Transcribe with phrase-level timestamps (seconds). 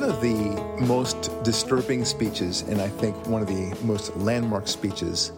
[0.00, 5.30] One of the most disturbing speeches, and I think one of the most landmark speeches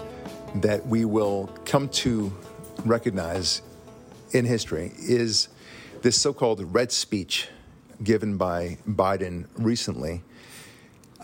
[0.54, 2.32] that we will come to
[2.84, 3.60] recognize
[4.30, 5.48] in history, is
[6.02, 7.48] this so called red speech
[8.04, 10.22] given by Biden recently.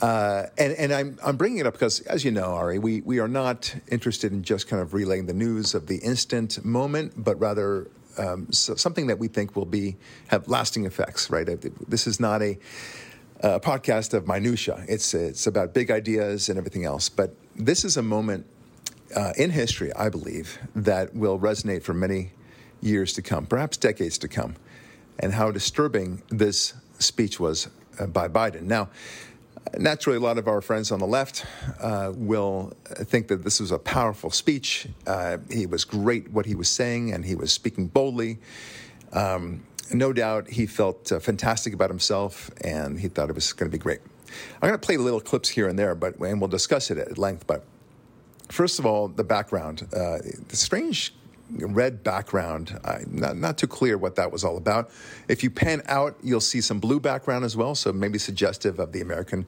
[0.02, 3.20] Uh, and and I'm, I'm bringing it up because, as you know, Ari, we, we
[3.20, 7.38] are not interested in just kind of relaying the news of the instant moment, but
[7.38, 7.87] rather
[8.18, 9.96] um, so something that we think will be
[10.27, 11.30] have lasting effects.
[11.30, 11.46] Right?
[11.88, 12.59] This is not a,
[13.41, 14.84] a podcast of minutia.
[14.88, 17.09] It's it's about big ideas and everything else.
[17.09, 18.46] But this is a moment
[19.15, 22.32] uh, in history, I believe, that will resonate for many
[22.80, 24.56] years to come, perhaps decades to come,
[25.19, 28.62] and how disturbing this speech was uh, by Biden.
[28.62, 28.88] Now
[29.77, 31.45] naturally, a lot of our friends on the left
[31.80, 34.87] uh, will think that this was a powerful speech.
[35.07, 38.38] Uh, he was great what he was saying, and he was speaking boldly.
[39.12, 43.70] Um, no doubt he felt uh, fantastic about himself, and he thought it was going
[43.70, 44.00] to be great.
[44.60, 47.18] I'm going to play little clips here and there, but and we'll discuss it at
[47.18, 47.46] length.
[47.46, 47.64] But
[48.48, 51.14] first of all, the background, uh, the strange
[51.50, 52.78] red background.
[52.84, 54.90] Uh, not, not too clear what that was all about.
[55.28, 58.92] If you pan out, you'll see some blue background as well, so maybe suggestive of
[58.92, 59.46] the American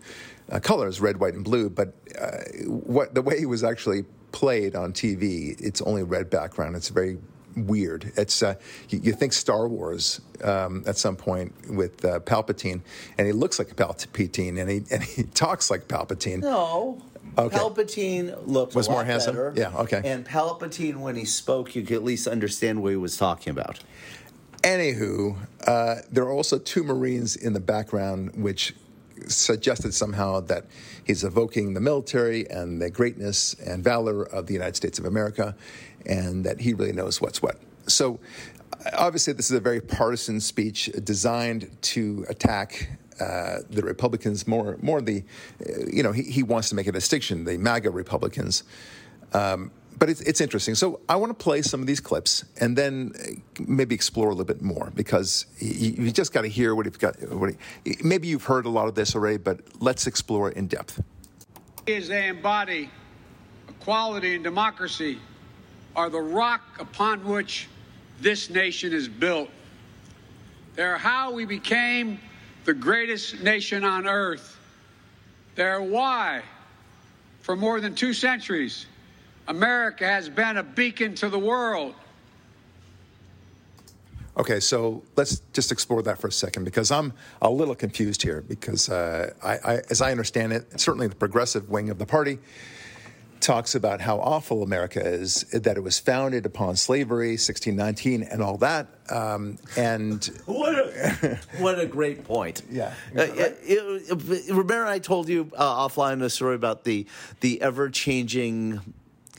[0.50, 1.68] uh, colors, red, white, and blue.
[1.68, 6.76] But uh, what the way it was actually played on TV, it's only red background.
[6.76, 7.18] It's very
[7.56, 8.12] weird.
[8.16, 8.54] It's uh,
[8.88, 12.80] you, you, think Star Wars um, at some point with uh, Palpatine,
[13.18, 16.40] and he looks like a Palpatine, and he and he talks like Palpatine.
[16.40, 17.02] No,
[17.38, 17.56] Okay.
[17.56, 19.34] Palpatine looked was more handsome.
[19.34, 19.52] Better.
[19.56, 20.02] Yeah, okay.
[20.04, 23.80] And Palpatine, when he spoke, you could at least understand what he was talking about.
[24.62, 28.74] Anywho, uh, there are also two Marines in the background, which
[29.26, 30.66] suggested somehow that
[31.04, 35.54] he's evoking the military and the greatness and valor of the United States of America,
[36.06, 37.58] and that he really knows what's what.
[37.86, 38.20] So,
[38.96, 42.90] obviously, this is a very partisan speech designed to attack
[43.20, 45.22] uh, the Republicans, more more the,
[45.60, 48.64] uh, you know, he, he wants to make a distinction, the MAGA Republicans.
[49.32, 50.74] Um, but it's, it's interesting.
[50.74, 54.30] So I want to play some of these clips and then uh, maybe explore a
[54.30, 57.20] little bit more because you, you just got to hear what you've got.
[57.30, 61.02] What he, maybe you've heard a lot of this already, but let's explore in depth.
[61.86, 62.88] Is they embody
[63.68, 65.18] equality and democracy
[65.96, 67.68] are the rock upon which
[68.20, 69.50] this nation is built.
[70.76, 72.20] They're how we became
[72.64, 74.58] the greatest nation on earth.
[75.54, 76.42] They're why,
[77.42, 78.86] for more than two centuries,
[79.48, 81.94] America has been a beacon to the world.
[84.36, 87.12] Okay, so let's just explore that for a second because I'm
[87.42, 88.42] a little confused here.
[88.42, 92.38] Because uh, I, I, as I understand it, certainly the progressive wing of the party
[93.40, 98.56] talks about how awful America is, that it was founded upon slavery, 1619, and all
[98.58, 98.86] that.
[99.08, 102.62] Um, and what a, what a great point.
[102.70, 102.94] Yeah.
[103.16, 107.06] Uh, it, it, remember, I told you uh, offline a story about the
[107.40, 108.80] the ever changing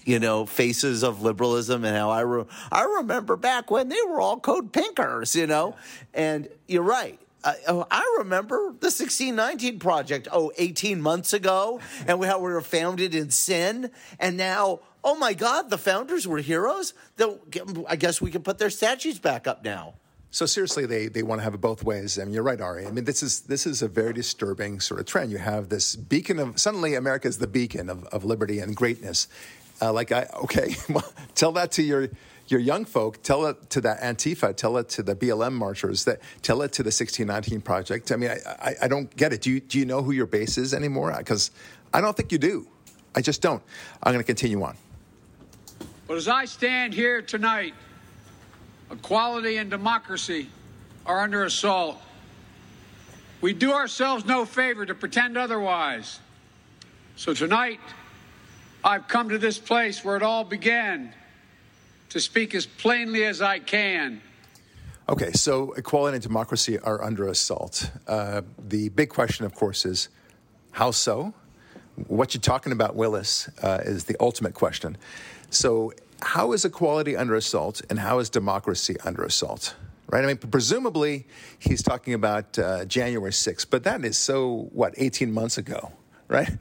[0.04, 4.20] you know, faces of liberalism and how I, re- I remember back when they were
[4.20, 5.76] all code pinkers, you know,
[6.12, 7.20] and you're right.
[7.44, 13.16] Uh, I remember the 1619 project, oh, 18 months ago, and how we were founded
[13.16, 13.92] in sin.
[14.20, 16.94] And now, oh my God, the founders were heroes.
[17.88, 19.96] I guess we can put their statues back up now.
[20.34, 22.18] So seriously, they, they want to have it both ways.
[22.18, 22.88] I mean, you're right, Ari.
[22.88, 25.30] I mean, this is this is a very disturbing sort of trend.
[25.30, 29.28] You have this beacon of suddenly America is the beacon of, of liberty and greatness.
[29.82, 30.76] Uh, like I okay,
[31.36, 32.08] tell that to your
[32.52, 36.20] your young folk, tell it to the Antifa, tell it to the BLM marchers, that
[36.42, 38.12] tell it to the 1619 Project.
[38.12, 39.42] I mean, I, I, I don't get it.
[39.42, 41.14] Do you, do you know who your base is anymore?
[41.18, 41.52] Because
[41.94, 42.68] I don't think you do.
[43.16, 43.62] I just don't.
[44.04, 44.76] I'm going to continue on.
[46.08, 47.74] But as I stand here tonight,
[48.92, 50.50] equality and democracy
[51.06, 51.98] are under assault.
[53.40, 56.20] We do ourselves no favor to pretend otherwise.
[57.16, 57.80] So tonight,
[58.84, 61.14] I've come to this place where it all began
[62.12, 64.22] to speak as plainly as I can.
[65.10, 67.90] Okay, so equality and democracy are under assault.
[68.08, 70.10] Uh, the big question, of course, is
[70.72, 71.34] how so?
[72.08, 74.98] What you're talking about, Willis, uh, is the ultimate question.
[75.50, 79.76] So, how is equality under assault and how is democracy under assault?
[80.08, 80.24] Right?
[80.24, 81.26] I mean, presumably
[81.60, 85.94] he's talking about uh, January 6th, but that is so, what, 18 months ago,
[86.28, 86.52] right?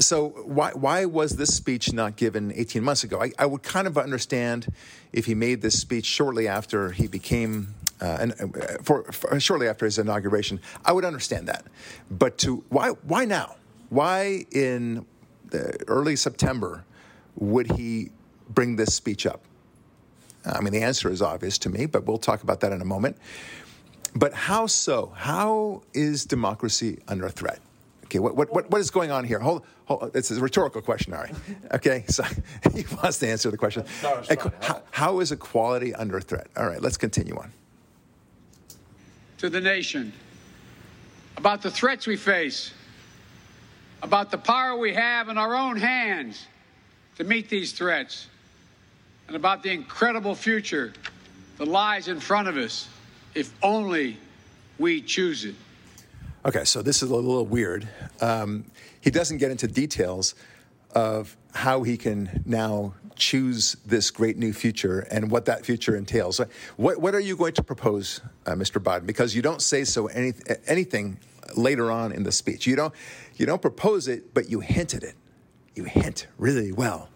[0.00, 3.22] So why why was this speech not given 18 months ago?
[3.22, 4.72] I, I would kind of understand
[5.12, 9.68] if he made this speech shortly after he became uh, and uh, for, for, shortly
[9.68, 10.60] after his inauguration.
[10.84, 11.64] I would understand that,
[12.10, 13.56] but to why why now?
[13.88, 15.06] Why in
[15.86, 16.84] early September
[17.36, 18.10] would he
[18.48, 19.42] bring this speech up?
[20.44, 22.84] I mean, the answer is obvious to me, but we'll talk about that in a
[22.84, 23.16] moment.
[24.14, 25.12] But how so?
[25.16, 27.60] How is democracy under threat?
[28.14, 29.40] Okay, what, what, what, what is going on here?
[29.40, 31.30] Hold, hold, it's a rhetorical question, Ari.
[31.74, 32.22] Okay, so
[32.72, 33.84] he wants to answer the question.
[34.60, 36.46] How, how is equality under threat?
[36.56, 37.52] All right, let's continue on.
[39.38, 40.12] To the nation
[41.36, 42.72] about the threats we face,
[44.04, 46.46] about the power we have in our own hands
[47.16, 48.28] to meet these threats,
[49.26, 50.92] and about the incredible future
[51.58, 52.88] that lies in front of us
[53.34, 54.18] if only
[54.78, 55.56] we choose it.
[56.46, 57.88] Okay, so this is a little weird.
[58.20, 58.66] Um,
[59.00, 60.34] he doesn't get into details
[60.94, 66.42] of how he can now choose this great new future and what that future entails.
[66.76, 68.78] What, what are you going to propose, uh, Mr.
[68.82, 69.06] Biden?
[69.06, 70.34] Because you don't say so any,
[70.66, 71.18] anything
[71.56, 72.66] later on in the speech.
[72.66, 72.92] You don't,
[73.36, 75.14] you don't propose it, but you hint at it.
[75.74, 77.08] You hint really well.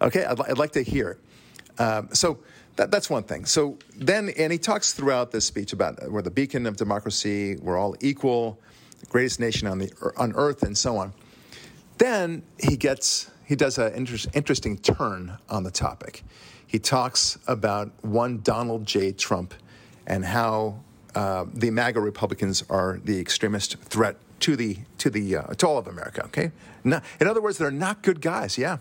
[0.00, 1.80] Okay, I'd, I'd like to hear it.
[1.80, 2.40] Um, so
[2.74, 3.44] that, that's one thing.
[3.44, 7.78] So then, and he talks throughout this speech about we're the beacon of democracy, we're
[7.78, 8.58] all equal,
[9.08, 11.12] greatest nation on the on earth, and so on.
[11.98, 16.22] Then he gets he does an inter- interesting turn on the topic.
[16.66, 19.12] He talks about one Donald J.
[19.12, 19.52] Trump
[20.06, 20.80] and how
[21.14, 25.78] uh, the MAGA Republicans are the extremist threat to the to the uh, to all
[25.78, 26.24] of America.
[26.24, 26.50] Okay,
[26.84, 28.56] in other words, they're not good guys.
[28.56, 28.78] Yeah.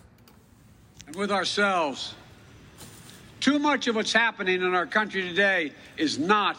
[1.08, 2.16] And with ourselves,
[3.42, 6.58] too much of what's happening in our country today is not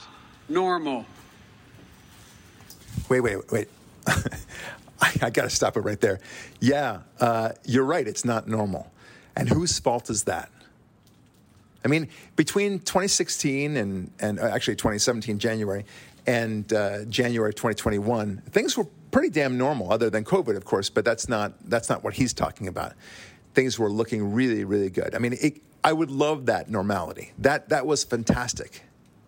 [0.48, 1.06] normal.
[3.12, 3.68] Wait, wait, wait.
[4.06, 6.18] I, I got to stop it right there.
[6.60, 8.08] Yeah, uh, you're right.
[8.08, 8.90] It's not normal.
[9.36, 10.50] And whose fault is that?
[11.84, 15.84] I mean, between 2016 and, and uh, actually 2017, January,
[16.26, 21.04] and uh, January 2021, things were pretty damn normal, other than COVID, of course, but
[21.04, 22.94] that's not, that's not what he's talking about.
[23.52, 25.14] Things were looking really, really good.
[25.14, 27.32] I mean, it, I would love that normality.
[27.40, 28.84] That, that was fantastic.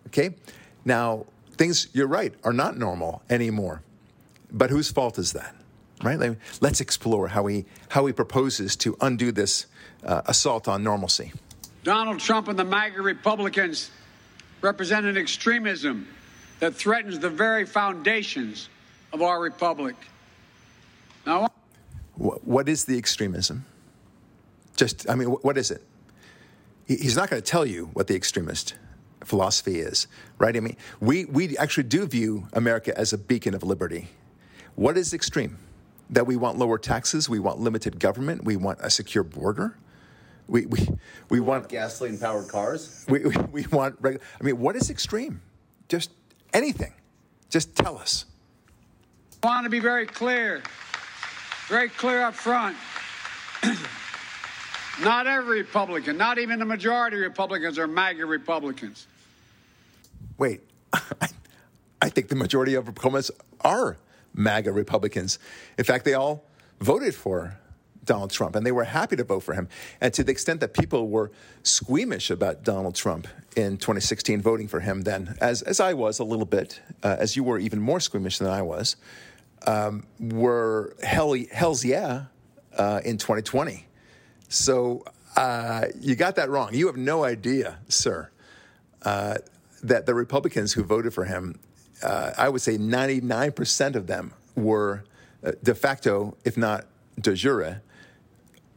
[0.07, 0.33] Okay?
[0.85, 3.81] Now, things, you're right, are not normal anymore.
[4.51, 5.55] But whose fault is that?
[6.03, 6.19] Right?
[6.19, 9.65] Like, let's explore how he, how he proposes to undo this
[10.03, 11.31] uh, assault on normalcy.
[11.83, 13.91] Donald Trump and the MAGA Republicans
[14.61, 16.07] represent an extremism
[16.59, 18.69] that threatens the very foundations
[19.13, 19.95] of our republic.
[21.25, 21.47] Now,
[22.15, 23.65] what is the extremism?
[24.75, 25.83] Just, I mean, what is it?
[26.87, 28.75] He's not going to tell you what the extremist
[29.23, 30.07] philosophy is,
[30.37, 30.55] right?
[30.55, 34.09] I mean, we, we actually do view America as a beacon of liberty.
[34.75, 35.57] What is extreme?
[36.09, 39.77] That we want lower taxes, we want limited government, we want a secure border,
[40.47, 40.87] we, we,
[41.29, 43.05] we want gasoline powered cars.
[43.09, 44.23] We, we, we want regular.
[44.39, 45.41] I mean, what is extreme?
[45.87, 46.11] Just
[46.53, 46.93] anything.
[47.49, 48.25] Just tell us.
[49.41, 50.61] I want to be very clear,
[51.67, 52.75] very clear up front.
[55.01, 59.07] not every Republican, not even the majority of Republicans, are MAGA Republicans.
[60.37, 60.61] Wait,
[62.01, 63.31] I think the majority of Republicans
[63.61, 63.97] are
[64.33, 65.39] MAGA Republicans.
[65.77, 66.45] In fact, they all
[66.79, 67.57] voted for
[68.03, 69.67] Donald Trump, and they were happy to vote for him.
[69.99, 71.31] And to the extent that people were
[71.63, 76.23] squeamish about Donald Trump in 2016, voting for him then, as, as I was a
[76.23, 78.95] little bit, uh, as you were even more squeamish than I was,
[79.65, 82.25] um, were hell, hell's yeah
[82.77, 83.85] uh, in 2020.
[84.49, 86.73] So uh, you got that wrong.
[86.73, 88.29] You have no idea, sir,
[89.03, 89.37] uh,
[89.83, 91.59] that the Republicans who voted for him,
[92.01, 95.03] uh, I would say 99% of them were
[95.43, 96.85] uh, de facto, if not
[97.19, 97.81] de jure,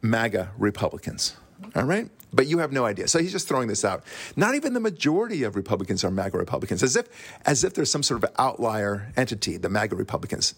[0.01, 1.35] MAGA Republicans.
[1.75, 2.09] All right?
[2.31, 3.07] But you have no idea.
[3.07, 4.03] So he's just throwing this out.
[4.35, 7.07] Not even the majority of Republicans are MAGA Republicans, as if,
[7.45, 10.53] as if there's some sort of outlier entity, the MAGA Republicans.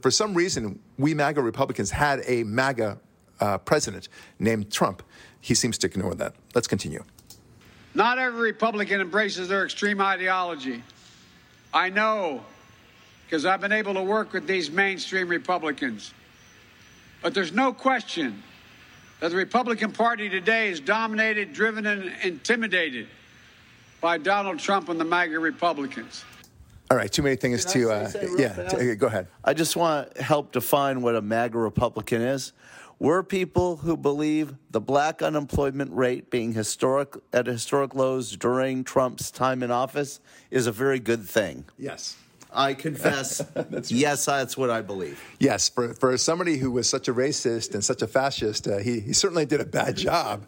[0.00, 2.98] For some reason, we MAGA Republicans had a MAGA
[3.40, 5.02] uh, president named Trump.
[5.40, 6.34] He seems to ignore that.
[6.54, 7.04] Let's continue.
[7.94, 10.82] Not every Republican embraces their extreme ideology.
[11.72, 12.42] I know
[13.26, 16.14] because I've been able to work with these mainstream Republicans.
[17.22, 18.42] But there's no question
[19.20, 23.08] that the Republican Party today is dominated, driven, and intimidated
[24.00, 26.24] by Donald Trump and the MAGA Republicans.
[26.88, 27.90] All right, too many things to.
[27.90, 29.26] Uh, yeah, to, go ahead.
[29.42, 32.52] I just want to help define what a MAGA Republican is.
[32.98, 39.30] We're people who believe the black unemployment rate being historic at historic lows during Trump's
[39.30, 40.18] time in office
[40.50, 41.66] is a very good thing.
[41.76, 42.16] Yes.
[42.56, 45.22] I confess, that's yes, that's what I believe.
[45.38, 49.00] Yes, for, for somebody who was such a racist and such a fascist, uh, he,
[49.00, 50.44] he certainly did a bad job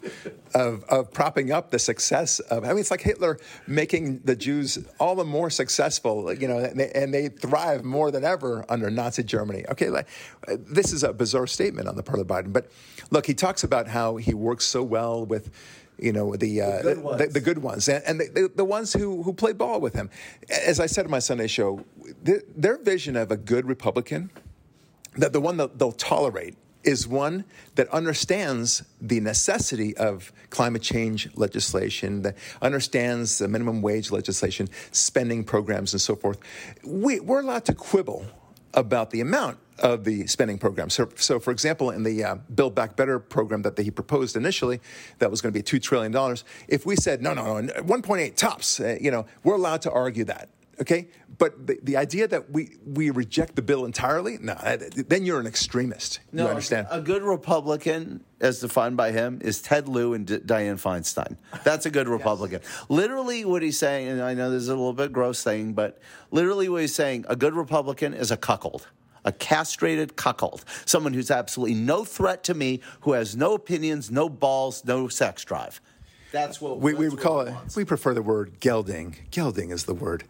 [0.55, 2.65] of, of propping up the success of.
[2.65, 6.81] I mean, it's like Hitler making the Jews all the more successful, you know, and
[6.81, 9.65] they, and they thrive more than ever under Nazi Germany.
[9.71, 10.09] Okay, like,
[10.49, 12.71] uh, this is a bizarre statement on the part of Biden, but
[13.11, 15.51] look, he talks about how he works so well with
[15.99, 17.19] you know the uh, good the, ones.
[17.19, 20.11] the, the good ones, and, and the, the, ones who who played ball with him.
[20.49, 21.85] As I said in my Sunday show,
[22.23, 24.31] their, their vision of a good Republican,
[25.17, 31.29] that the one that they'll tolerate is one that understands the necessity of climate change
[31.35, 36.39] legislation, that understands the minimum wage legislation, spending programs, and so forth.
[36.85, 38.27] We, we're allowed to quibble
[38.75, 40.91] about the amount of the spending program.
[40.91, 44.81] So, so for example, in the uh, Build Back Better program that he proposed initially,
[45.19, 46.37] that was going to be $2 trillion,
[46.69, 50.25] if we said, no, no, no, 1.8 tops, uh, you know, we're allowed to argue
[50.25, 50.49] that.
[50.81, 51.09] Okay,
[51.39, 54.55] but the, the idea that we, we reject the bill entirely, no,
[55.09, 56.21] then you're an extremist.
[56.31, 56.87] No, you understand?
[56.91, 61.37] A good Republican, as defined by him, is Ted Lieu and D- Dianne Feinstein.
[61.65, 62.61] That's a good Republican.
[62.89, 66.01] Literally, what he's saying, and I know this is a little bit gross thing, but
[66.31, 68.87] literally, what he's saying, a good Republican is a cuckold.
[69.29, 74.31] A castrated cuckold, someone who's absolutely no threat to me, who has no opinions, no
[74.31, 75.83] balls, no sex drive.
[76.33, 77.53] That's what we, that's we call it.
[77.53, 77.77] wants.
[77.77, 79.17] We prefer the word gelding.
[79.31, 80.25] Gelding is the word.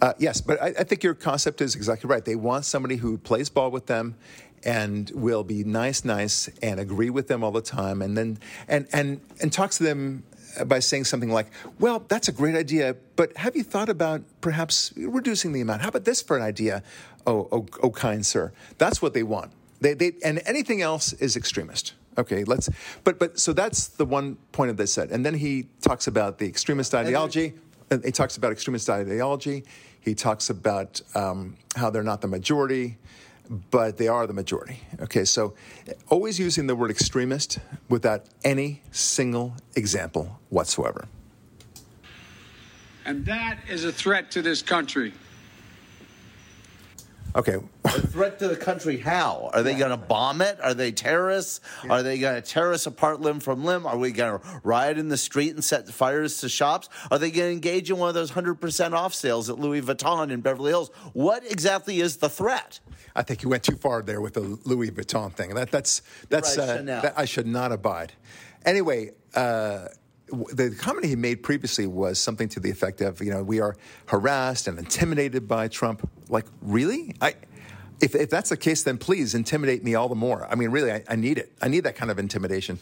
[0.00, 2.24] Uh, yes, but I, I think your concept is exactly right.
[2.24, 4.14] They want somebody who plays ball with them
[4.62, 8.86] and will be nice, nice, and agree with them all the time, and then and
[8.92, 10.22] and and talks to them
[10.66, 11.46] by saying something like,
[11.78, 15.82] "Well, that's a great idea, but have you thought about perhaps reducing the amount?
[15.82, 16.82] How about this for an idea,
[17.26, 19.52] oh, oh, oh kind sir?" That's what they want.
[19.80, 21.94] They, they and anything else is extremist.
[22.16, 22.68] Okay, let's.
[23.02, 26.38] But but so that's the one point of this set, and then he talks about
[26.38, 27.54] the extremist ideology.
[27.90, 29.64] and He talks about extremist ideology.
[30.00, 32.98] He talks about um, how they're not the majority,
[33.48, 34.80] but they are the majority.
[35.00, 35.54] Okay, so
[36.08, 37.58] always using the word extremist
[37.88, 41.08] without any single example whatsoever.
[43.04, 45.12] And that is a threat to this country.
[47.36, 48.96] Okay, A threat to the country?
[48.96, 49.50] How?
[49.52, 50.60] Are they going to bomb it?
[50.62, 51.60] Are they terrorists?
[51.90, 53.86] Are they going to tear us apart limb from limb?
[53.86, 56.88] Are we going to riot in the street and set fires to shops?
[57.10, 60.30] Are they going to engage in one of those 100% off sales at Louis Vuitton
[60.30, 60.90] in Beverly Hills?
[61.12, 62.78] What exactly is the threat?
[63.16, 65.54] I think you went too far there with the Louis Vuitton thing.
[65.54, 68.12] That, that's that's Right, uh, that I should not abide.
[68.64, 69.88] Anyway, uh,
[70.28, 73.76] the comment he made previously was something to the effect of, you know, we are
[74.06, 76.08] harassed and intimidated by Trump.
[76.28, 77.14] Like, really?
[77.20, 77.34] I.
[78.00, 80.46] If, if that's the case, then please intimidate me all the more.
[80.50, 81.52] I mean, really, I, I need it.
[81.62, 82.80] I need that kind of intimidation.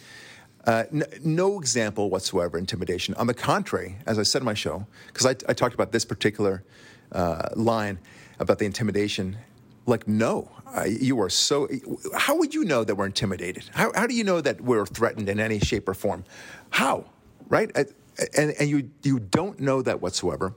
[0.67, 3.15] Uh, n- no example whatsoever intimidation.
[3.15, 6.07] On the contrary, as I said in my show, because I, I talked about this
[6.07, 6.65] particular
[7.13, 7.99] uh, line
[8.39, 9.37] about the intimidation,
[9.85, 10.51] like, no,
[10.89, 11.69] you are so.
[12.17, 13.65] How would you know that we're intimidated?
[13.75, 16.25] How, how do you know that we're threatened in any shape or form?
[16.71, 17.05] How,
[17.53, 17.71] right?
[18.35, 20.55] And, and you, you don't know that whatsoever.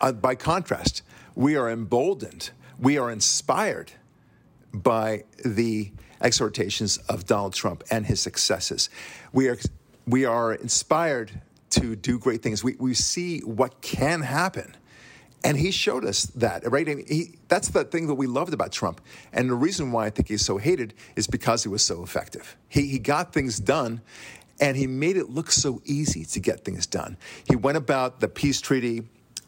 [0.00, 1.02] Uh, by contrast,
[1.34, 3.92] we are emboldened, we are inspired
[4.72, 5.90] by the
[6.20, 8.88] exhortations of Donald Trump and his successes.
[9.32, 9.58] We are,
[10.06, 12.62] we are inspired to do great things.
[12.62, 14.76] We, we see what can happen.
[15.42, 16.88] And he showed us that, right?
[16.88, 19.00] And he, that's the thing that we loved about Trump.
[19.32, 22.56] And the reason why I think he's so hated is because he was so effective.
[22.68, 24.00] He, he got things done,
[24.60, 27.16] and he made it look so easy to get things done.
[27.48, 29.02] He went about the peace treaty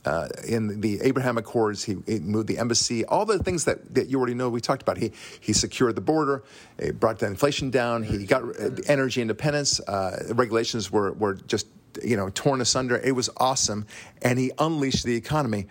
[0.06, 4.08] uh, in the Abraham Accords, he, he moved the embassy, all the things that, that
[4.08, 4.96] you already know we talked about.
[4.96, 5.10] He,
[5.40, 6.44] he secured the border,
[6.80, 11.66] he brought the inflation down, he got uh, energy independence, uh, regulations were, were just
[12.02, 12.98] you know torn asunder.
[12.98, 13.86] It was awesome,
[14.22, 15.66] and he unleashed the economy.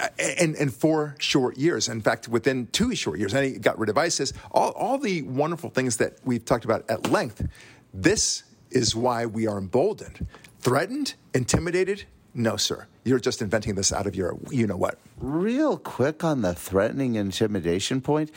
[0.00, 1.88] uh, In, in four short years.
[1.88, 4.32] In fact, within two short years, and he got rid of ISIS.
[4.52, 7.46] All, all the wonderful things that we've talked about at length.
[7.92, 10.26] This is why we are emboldened,
[10.60, 12.04] threatened, intimidated.
[12.32, 12.86] No, sir.
[13.04, 14.98] You're just inventing this out of your you know what.
[15.18, 18.30] Real quick on the threatening intimidation point,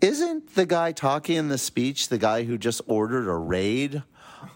[0.00, 4.02] isn't the guy talking in the speech the guy who just ordered a raid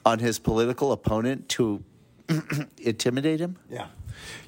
[0.05, 1.83] on his political opponent to
[2.79, 3.57] intimidate him?
[3.71, 3.87] Yeah.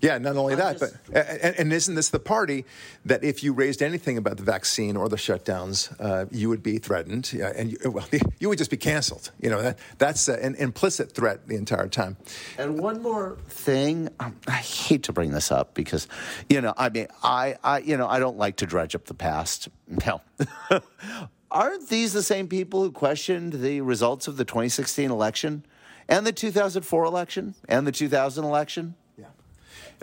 [0.00, 2.64] Yeah, not only I'm that, just- but and, and isn't this the party
[3.04, 6.78] that if you raised anything about the vaccine or the shutdowns, uh, you would be
[6.78, 8.06] threatened, yeah, and you, well,
[8.38, 9.30] you would just be canceled.
[9.40, 12.16] You know, that, that's an implicit threat the entire time.
[12.59, 16.09] And one more thing, um, I hate to bring this up because,
[16.49, 19.14] you know, I mean, I, I, you know, I don't like to dredge up the
[19.14, 19.68] past.
[20.06, 20.21] No.
[21.50, 25.64] Aren't these the same people who questioned the results of the 2016 election
[26.09, 28.97] and the 2004 election and the 2000 election?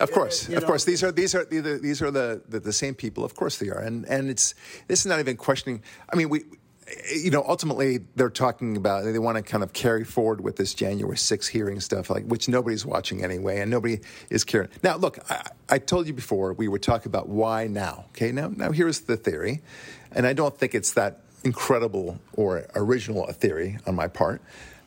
[0.01, 2.73] Of course, you of course, these are these are the, these are the, the the
[2.73, 3.23] same people.
[3.23, 4.55] Of course, they are, and and it's
[4.87, 5.83] this is not even questioning.
[6.11, 6.43] I mean, we,
[7.15, 10.73] you know, ultimately they're talking about they want to kind of carry forward with this
[10.73, 14.69] January 6th hearing stuff, like which nobody's watching anyway, and nobody is caring.
[14.83, 18.05] Now, look, I, I told you before we were talking about why now.
[18.09, 19.61] Okay, now now here's the theory,
[20.11, 24.41] and I don't think it's that incredible or original a theory on my part.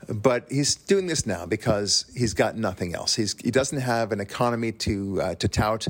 [0.08, 3.14] But he's doing this now because he's got nothing else.
[3.14, 5.88] He's, he doesn't have an economy to, uh, to tout.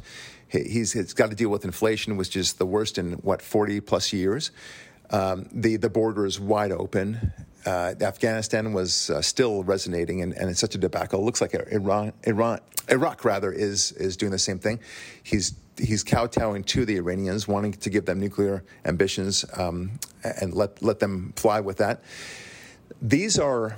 [0.49, 4.13] He's, he's got to deal with inflation, which is the worst in, what, 40 plus
[4.13, 4.51] years.
[5.11, 7.33] Um, the, the border is wide open.
[7.67, 11.21] Uh, Afghanistan was uh, still resonating, and, and, it's such a debacle.
[11.21, 14.81] It looks like Iran, Iran, Iraq rather is is doing the same thing.
[15.23, 19.93] He's he's kowtowing to the Iranians, wanting to give them nuclear ambitions um,
[20.23, 22.03] and let let them fly with that.
[23.03, 23.77] These are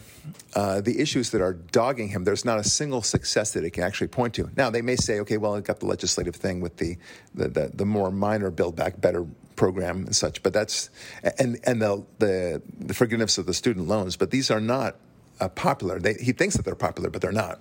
[0.55, 2.25] uh, the issues that are dogging him.
[2.25, 4.51] There's not a single success that he can actually point to.
[4.57, 6.97] Now they may say, okay, well, it got the legislative thing with the
[7.35, 10.43] the, the, the more minor Build Back Better program and such.
[10.43, 10.91] But that's
[11.39, 14.17] and and the the, the forgiveness of the student loans.
[14.17, 14.97] But these are not
[15.41, 15.99] uh, popular.
[15.99, 17.61] They, he thinks that they're popular, but they're not.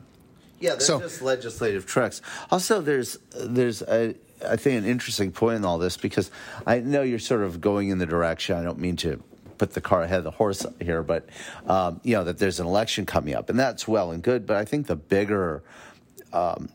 [0.59, 2.21] Yeah, they're so, just legislative tricks.
[2.51, 4.15] Also, there's there's a,
[4.47, 6.31] I think an interesting point in all this because
[6.65, 8.55] I know you're sort of going in the direction.
[8.55, 9.21] I don't mean to
[9.57, 11.27] put the car ahead of the horse here, but
[11.67, 14.45] um, you know that there's an election coming up, and that's well and good.
[14.45, 15.63] But I think the bigger
[16.33, 16.69] um,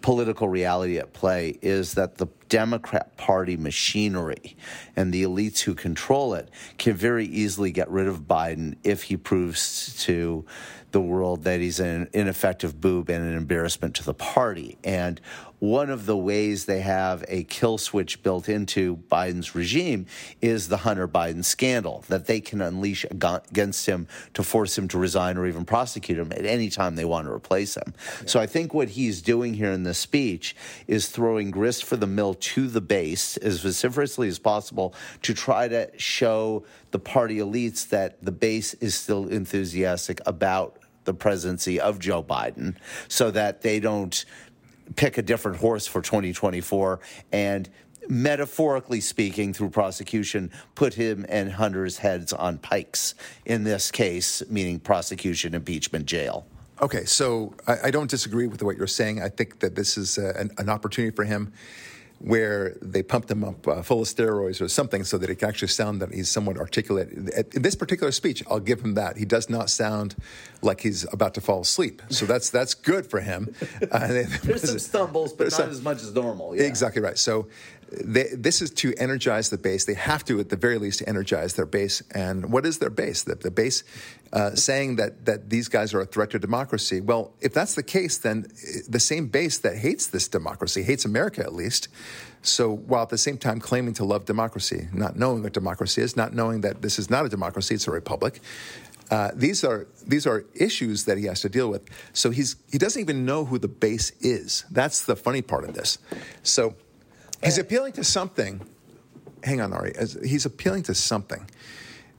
[0.00, 4.56] political reality at play is that the Democrat Party machinery
[4.96, 9.16] and the elites who control it can very easily get rid of Biden if he
[9.16, 10.44] proves to
[10.92, 14.76] the world that he's an ineffective boob and an embarrassment to the party.
[14.82, 15.20] And
[15.60, 20.06] one of the ways they have a kill switch built into Biden's regime
[20.40, 24.98] is the Hunter Biden scandal that they can unleash against him to force him to
[24.98, 27.94] resign or even prosecute him at any time they want to replace him.
[28.22, 28.26] Yeah.
[28.26, 32.06] So I think what he's doing here in this speech is throwing grist for the
[32.06, 37.88] mill to the base as vociferously as possible to try to show the party elites
[37.90, 42.76] that the base is still enthusiastic about the presidency of Joe Biden
[43.08, 44.24] so that they don't
[44.96, 47.00] pick a different horse for 2024
[47.32, 47.68] and
[48.08, 54.80] metaphorically speaking, through prosecution, put him and Hunter's heads on pikes in this case, meaning
[54.80, 56.46] prosecution, impeachment, jail.
[56.82, 59.22] Okay, so I, I don't disagree with what you're saying.
[59.22, 61.52] I think that this is uh, an, an opportunity for him
[62.20, 65.48] where they pumped him up uh, full of steroids or something so that it can
[65.48, 67.10] actually sound that he's somewhat articulate.
[67.54, 69.16] In this particular speech, I'll give him that.
[69.16, 70.14] He does not sound
[70.60, 72.02] like he's about to fall asleep.
[72.10, 73.54] So that's that's good for him.
[73.90, 74.06] Uh,
[74.42, 76.54] There's some stumbles, but not some, as much as normal.
[76.54, 76.64] Yeah.
[76.64, 77.16] Exactly right.
[77.16, 77.48] So
[77.90, 79.84] they, this is to energize the base.
[79.84, 82.02] They have to, at the very least, energize their base.
[82.14, 83.24] And what is their base?
[83.24, 83.82] The, the base
[84.32, 87.00] uh, saying that, that these guys are a threat to democracy.
[87.00, 88.46] Well, if that's the case, then
[88.88, 91.88] the same base that hates this democracy, hates America at least,
[92.42, 96.16] so while at the same time claiming to love democracy, not knowing what democracy is,
[96.16, 98.40] not knowing that this is not a democracy, it's a republic,
[99.10, 101.82] uh, these are these are issues that he has to deal with.
[102.12, 104.64] So he's he doesn't even know who the base is.
[104.70, 105.98] That's the funny part of this.
[106.44, 106.76] So
[107.42, 108.60] He's appealing to something.
[109.42, 109.94] Hang on, Ari.
[110.24, 111.48] He's appealing to something,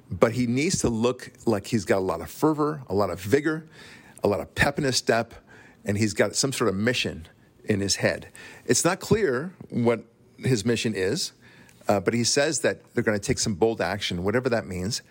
[0.09, 3.19] but he needs to look like he's got a lot of fervor, a lot of
[3.19, 3.67] vigor,
[4.23, 5.33] a lot of pep in his step,
[5.85, 7.27] and he's got some sort of mission
[7.65, 8.29] in his head.
[8.65, 10.03] It's not clear what
[10.37, 11.33] his mission is,
[11.87, 15.01] uh, but he says that they're going to take some bold action, whatever that means.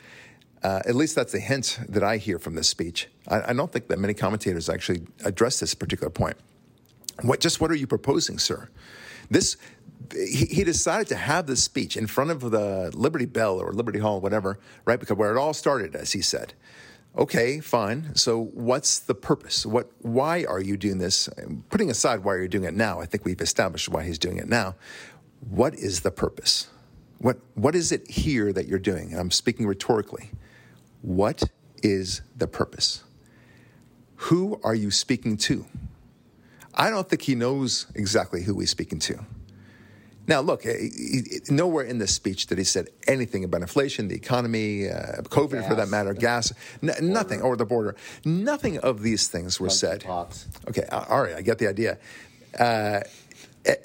[0.62, 3.08] Uh, at least that's the hint that I hear from this speech.
[3.28, 6.36] I, I, don't think that many commentators actually address this particular point.
[7.22, 8.68] What, just what are you proposing, sir?
[9.30, 9.56] This
[10.12, 14.20] he, decided to have this speech in front of the Liberty Bell or Liberty Hall,
[14.20, 14.98] whatever, right?
[14.98, 16.54] Because where it all started, as he said.
[17.16, 18.14] Okay, fine.
[18.14, 19.66] So what's the purpose?
[19.66, 19.90] What?
[19.98, 21.28] Why are you doing this?
[21.68, 24.48] Putting aside why you're doing it now, I think we've established why he's doing it
[24.48, 24.76] now.
[25.48, 26.68] What is the purpose?
[27.18, 29.10] What What is it here that you're doing?
[29.10, 30.30] And I'm speaking rhetorically.
[31.02, 31.42] What
[31.82, 33.02] is the purpose?
[34.16, 35.66] Who are you speaking to?
[36.74, 39.24] I don't think he knows exactly who he's speaking to.
[40.30, 44.88] Now, look, he, nowhere in this speech did he said anything about inflation, the economy,
[44.88, 45.68] uh, COVID gas.
[45.68, 46.52] for that matter, gas,
[46.84, 47.96] n- nothing, or the border.
[48.24, 50.04] Nothing of these things were said.
[50.68, 51.98] Okay, all right, I get the idea.
[52.56, 53.00] Uh,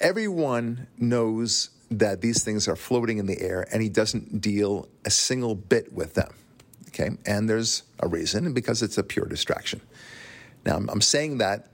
[0.00, 5.10] everyone knows that these things are floating in the air, and he doesn't deal a
[5.10, 6.32] single bit with them.
[6.90, 9.80] Okay, and there's a reason, because it's a pure distraction.
[10.64, 11.66] Now, I'm, I'm saying that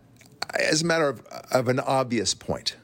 [0.59, 2.77] as a matter of, of an obvious point.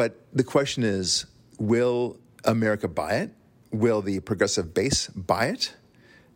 [0.00, 1.26] But the question is
[1.58, 3.32] will America buy it?
[3.70, 5.74] Will the progressive base buy it?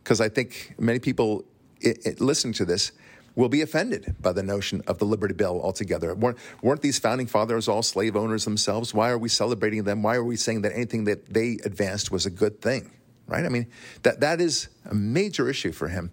[0.02, 1.46] Because I think many people
[1.80, 2.92] it, it, listening to this
[3.36, 6.14] will be offended by the notion of the Liberty Bell altogether.
[6.14, 8.92] Weren't, weren't these founding fathers all slave owners themselves?
[8.92, 10.02] Why are we celebrating them?
[10.02, 12.90] Why are we saying that anything that they advanced was a good thing?
[13.26, 13.46] Right?
[13.46, 13.68] I mean,
[14.02, 16.10] that, that is a major issue for him.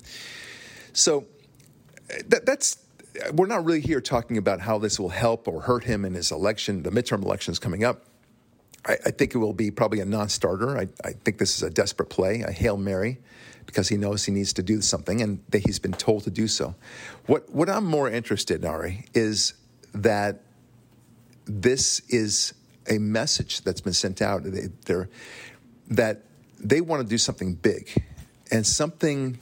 [0.94, 1.26] So
[2.28, 2.78] that, that's
[3.34, 6.32] we're not really here talking about how this will help or hurt him in his
[6.32, 8.06] election, the midterm elections coming up.
[8.86, 10.78] I, I, think it will be probably a non-starter.
[10.78, 13.20] I, I, think this is a desperate play, a hail mary,
[13.66, 16.48] because he knows he needs to do something, and that he's been told to do
[16.48, 16.74] so.
[17.28, 19.54] What what I'm more interested in, Ari, is
[19.94, 20.42] that
[21.46, 22.54] this is
[22.90, 24.70] a message that's been sent out they,
[25.90, 26.24] that
[26.60, 27.92] they want to do something big
[28.52, 29.38] and something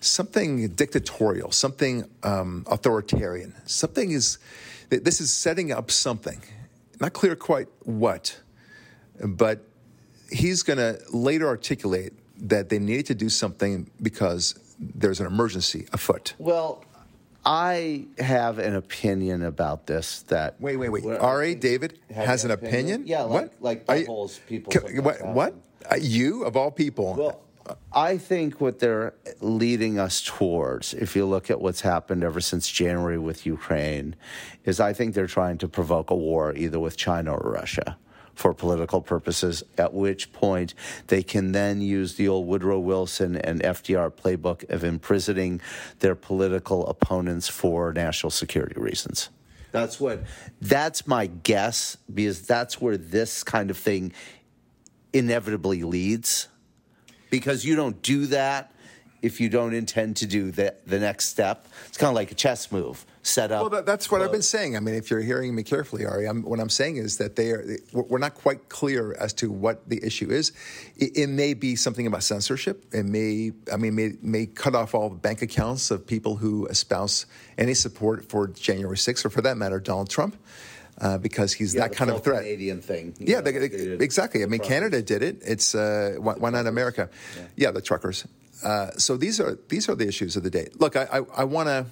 [0.00, 3.54] something dictatorial, something um, authoritarian.
[3.66, 4.38] Something is
[4.88, 6.40] this is setting up something.
[7.00, 8.38] Not clear quite what,
[9.22, 9.60] but
[10.30, 15.86] he's going to later articulate that they needed to do something because there's an emergency
[15.92, 16.34] afoot.
[16.38, 16.84] Well,
[17.44, 20.22] I have an opinion about this.
[20.24, 21.04] That wait, wait, wait.
[21.18, 22.72] Ari David has an opinion.
[22.74, 23.06] opinion?
[23.06, 23.86] Yeah, like what?
[23.86, 24.72] like buttholes people.
[24.72, 25.24] Can, what?
[25.24, 25.54] What?
[25.90, 27.14] Uh, you of all people?
[27.14, 27.40] Well,
[27.92, 32.68] I think what they're leading us towards, if you look at what's happened ever since
[32.68, 34.16] January with Ukraine,
[34.64, 37.98] is I think they're trying to provoke a war either with China or Russia
[38.34, 40.74] for political purposes, at which point
[41.08, 45.60] they can then use the old Woodrow Wilson and FDR playbook of imprisoning
[45.98, 49.28] their political opponents for national security reasons.
[49.72, 50.24] That's what
[50.60, 54.12] that's my guess because that's where this kind of thing
[55.12, 56.48] inevitably leads
[57.30, 58.72] because you don't do that
[59.22, 61.66] if you don't intend to do the, the next step.
[61.88, 63.60] It's kind of like a chess move set up.
[63.60, 64.76] Well, that, that's what I've been saying.
[64.76, 67.50] I mean, if you're hearing me carefully, Ari, I'm, what I'm saying is that they
[67.50, 70.52] are, we're not quite clear as to what the issue is.
[70.96, 72.84] It, it, may be something about censorship.
[72.92, 77.26] It may, I mean, may, may cut off all bank accounts of people who espouse
[77.58, 80.36] any support for January 6th, or for that matter, Donald Trump.
[81.00, 82.42] Uh, because he's yeah, that kind of a threat.
[82.42, 83.14] Canadian thing.
[83.18, 84.42] Yeah, know, they, they, exactly.
[84.42, 85.38] I mean, Canada did it.
[85.40, 87.08] It's uh, why, why, not America?
[87.36, 88.26] Yeah, yeah the truckers.
[88.62, 90.68] Uh, so these are these are the issues of the day.
[90.78, 91.86] Look, I, I, I want to.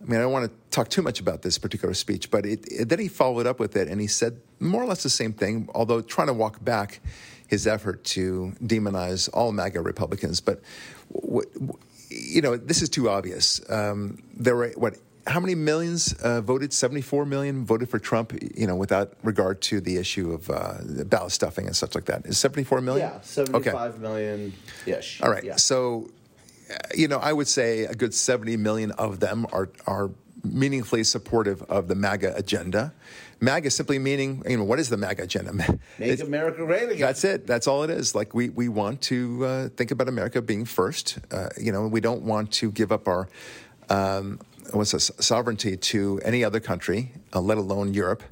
[0.00, 2.64] I mean, I don't want to talk too much about this particular speech, but it,
[2.70, 5.32] it, then he followed up with it and he said more or less the same
[5.32, 7.00] thing, although trying to walk back
[7.48, 10.40] his effort to demonize all MAGA Republicans.
[10.40, 10.62] But,
[12.08, 13.60] you know, this is too obvious.
[13.68, 16.72] Um, there were, what, how many millions uh, voted?
[16.72, 21.32] 74 million voted for Trump, you know, without regard to the issue of uh, ballot
[21.32, 22.26] stuffing and such like that.
[22.26, 23.08] Is 74 million?
[23.08, 24.02] Yeah, seventy-five okay.
[24.02, 24.52] million
[24.86, 25.20] ish.
[25.22, 25.44] All right.
[25.44, 25.56] Yeah.
[25.56, 26.10] So,
[26.94, 30.10] you know, I would say a good 70 million of them are, are
[30.44, 32.92] meaningfully supportive of the MAGA agenda.
[33.40, 35.52] MAGA simply meaning, you know, what is the MAGA agenda?
[35.54, 37.00] Make it's, America great again.
[37.00, 37.46] That's it.
[37.46, 38.14] That's all it is.
[38.14, 41.18] Like we, we want to uh, think about America being first.
[41.30, 43.28] Uh, you know, we don't want to give up our
[43.88, 44.38] um,
[44.72, 48.22] what's a sovereignty to any other country, uh, let alone Europe.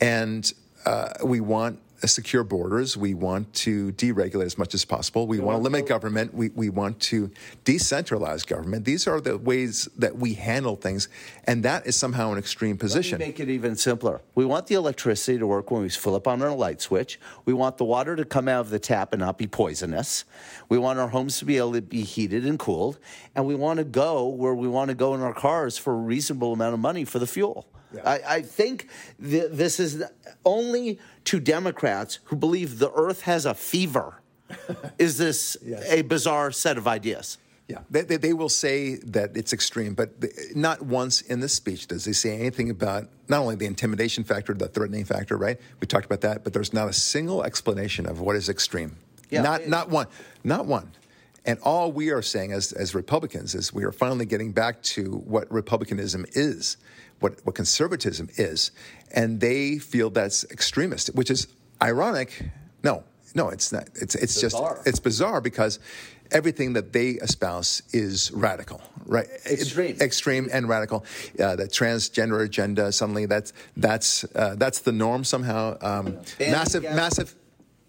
[0.00, 0.52] And
[0.86, 2.96] uh, we want secure borders.
[2.96, 5.26] We want to deregulate as much as possible.
[5.26, 6.34] We want to limit government.
[6.34, 7.30] We, we want to
[7.64, 8.84] decentralize government.
[8.84, 11.08] These are the ways that we handle things,
[11.44, 13.18] and that is somehow an extreme position.
[13.18, 14.20] Let me make it even simpler.
[14.34, 17.20] We want the electricity to work when we flip on our light switch.
[17.44, 20.24] We want the water to come out of the tap and not be poisonous.
[20.68, 22.98] We want our homes to be able to be heated and cooled,
[23.34, 25.96] and we want to go where we want to go in our cars for a
[25.96, 27.66] reasonable amount of money for the fuel.
[27.94, 28.02] Yeah.
[28.04, 28.88] I, I, think
[29.20, 30.04] th- this is
[30.44, 34.20] only to Democrats who believe the earth has a fever.
[34.98, 35.84] is this yes.
[35.90, 37.38] a bizarre set of ideas?
[37.70, 40.10] Yeah, they, they, they, will say that it's extreme, but
[40.56, 44.52] not once in this speech does he say anything about not only the intimidation factor,
[44.54, 45.56] the threatening factor, right?
[45.80, 48.96] We talked about that, but there's not a single explanation of what is extreme.
[49.30, 50.08] Yeah, not, it, not one.
[50.42, 50.90] Not one.
[51.46, 55.22] And all we are saying as, as Republicans is we are finally getting back to
[55.24, 56.76] what republicanism is
[57.20, 58.70] what, what conservatism is,
[59.12, 61.46] and they feel that's extremist, which is
[61.82, 62.50] ironic.
[62.82, 63.04] No,
[63.34, 63.88] no, it's not.
[63.94, 64.76] It's it's bizarre.
[64.76, 65.78] just it's bizarre because
[66.32, 69.26] everything that they espouse is radical, right?
[69.46, 71.04] Extreme, extreme, and radical.
[71.38, 75.76] Uh, the transgender agenda suddenly that's that's uh, that's the norm somehow.
[75.80, 77.34] Um, massive, massive.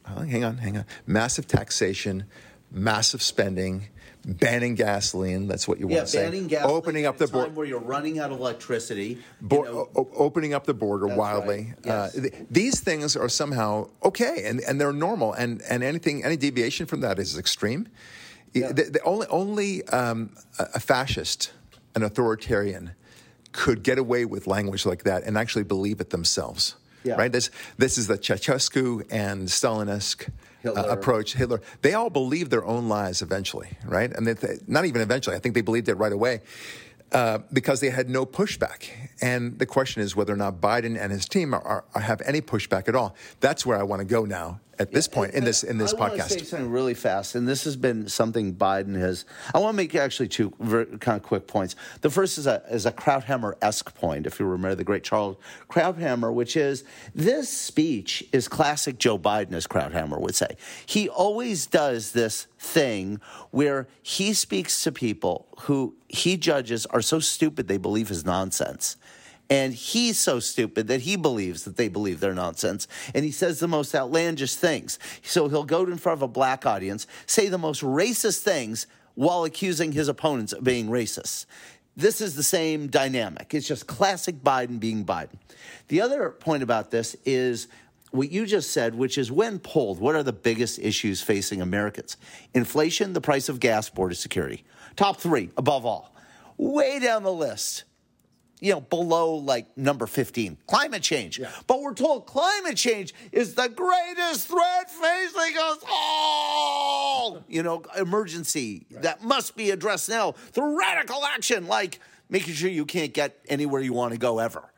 [0.08, 0.86] Oh, hang on, hang on.
[1.08, 2.26] Massive taxation,
[2.72, 3.88] massive spending
[4.26, 5.48] banning gasoline.
[5.48, 6.24] That's what you yeah, want to say.
[6.26, 6.76] banning gasoline.
[6.76, 9.18] Opening up the border where you're running out of electricity.
[9.42, 11.58] Bo- you know, o- opening up the border wildly.
[11.58, 11.76] Right.
[11.86, 12.18] Yes.
[12.18, 15.34] Uh, th- these things are somehow okay, and, and they're normal.
[15.34, 17.88] And and anything any deviation from that is extreme.
[18.54, 18.72] Yeah.
[18.72, 21.52] The, the only only um, a fascist,
[21.96, 22.92] an authoritarian,
[23.54, 26.76] could get away with language like that and actually believe it themselves.
[27.04, 27.16] Yeah.
[27.16, 27.32] Right.
[27.32, 29.50] This this is the Ceausescu and
[30.64, 31.34] Stalinist uh, approach.
[31.34, 31.62] Hitler.
[31.82, 33.70] They all believed their own lies eventually.
[33.86, 34.12] Right.
[34.12, 35.36] And they, not even eventually.
[35.36, 36.42] I think they believed it right away.
[37.12, 38.90] Uh, because they had no pushback.
[39.22, 42.40] And the question is whether or not Biden and his team are, are, have any
[42.40, 43.18] pushback at all.
[43.42, 44.62] That's where I want to go now.
[44.80, 46.30] At this point in this in this I podcast.
[46.30, 49.26] say something really fast, and this has been something Biden has.
[49.54, 51.76] I want to make actually two very, kind of quick points.
[52.02, 55.38] The first is a is a Krauthammer esque point, if you remember the great Charles
[55.70, 60.58] Krauthammer, which is this speech is classic Joe Biden, as Krauthammer would say.
[60.86, 63.20] He always does this thing
[63.52, 68.98] where he speaks to people who he judges are so stupid they believe his nonsense.
[69.52, 72.88] And he's so stupid that he believes that they believe their nonsense.
[73.14, 74.98] And he says the most outlandish things.
[75.24, 79.44] So he'll go in front of a black audience, say the most racist things while
[79.44, 81.48] accusing his opponents of being racist.
[81.98, 83.54] This is the same dynamic.
[83.54, 85.36] It's just classic Biden being Biden.
[85.90, 87.68] The other point about this is
[88.12, 92.16] what you just said, which is when polled, what are the biggest issues facing Americans?
[92.54, 94.64] Inflation, the price of gas, border security.
[94.96, 96.16] Top three, above all.
[96.56, 97.84] Way down the list
[98.62, 101.40] you know, below like number 15, climate change.
[101.40, 101.50] Yeah.
[101.66, 107.44] But we're told climate change is the greatest threat facing us all.
[107.50, 109.02] You know, emergency right.
[109.02, 113.82] that must be addressed now through radical action, like making sure you can't get anywhere
[113.82, 114.72] you want to go ever.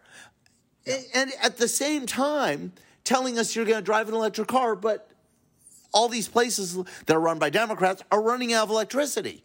[0.85, 0.95] Yeah.
[1.13, 2.71] And at the same time,
[3.03, 5.09] telling us you're going to drive an electric car, but
[5.93, 9.43] all these places that are run by Democrats are running out of electricity,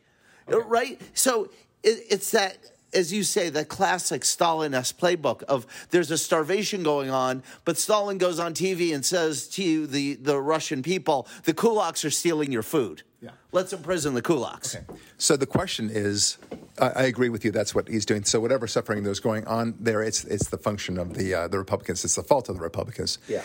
[0.49, 0.67] okay.
[0.69, 1.01] right?
[1.13, 1.51] So
[1.83, 2.57] it, it's that
[2.93, 8.19] as you say, the classic Stalin-esque playbook of there's a starvation going on, but Stalin
[8.19, 12.53] goes on TV and says to you, the, the Russian people, the kulaks are stealing
[12.53, 13.03] your food.
[13.21, 13.31] Yeah.
[13.53, 14.77] Let's imprison the kulaks.
[14.77, 14.85] Okay.
[15.19, 16.39] So the question is,
[16.81, 17.51] I, I, agree with you.
[17.51, 18.23] That's what he's doing.
[18.23, 21.59] So whatever suffering there's going on there, it's it's the function of the uh, the
[21.59, 22.05] Republicans.
[22.05, 23.19] It's the fault of the Republicans.
[23.27, 23.43] Yeah.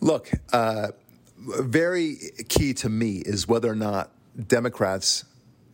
[0.00, 0.88] Look, uh,
[1.36, 2.16] very
[2.48, 4.10] key to me is whether or not
[4.46, 5.24] Democrats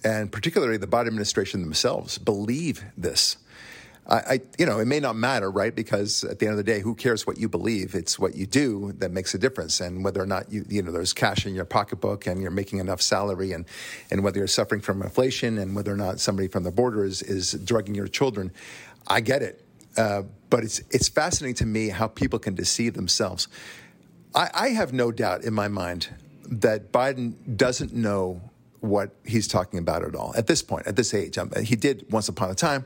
[0.05, 3.39] and particularly the Biden administration themselves believe this.
[4.07, 5.75] I, I, you know, it may not matter, right?
[5.75, 7.95] Because at the end of the day, who cares what you believe?
[7.95, 10.93] It's what you do that makes a difference, and whether or not you, you know,
[10.93, 13.65] there's cash in your pocketbook and you're making enough salary, and
[14.11, 17.23] and whether you're suffering from inflation, and whether or not somebody from the border is
[17.23, 18.53] is drugging your children.
[19.07, 19.65] I get it,
[19.97, 23.49] uh, but it's it's fascinating to me how people can deceive themselves.
[24.35, 26.09] I, I have no doubt in my mind
[26.47, 28.43] that Biden doesn't know
[28.85, 31.39] what he's talking about at all at this point, at this age.
[31.39, 32.85] Um, he did once upon a time.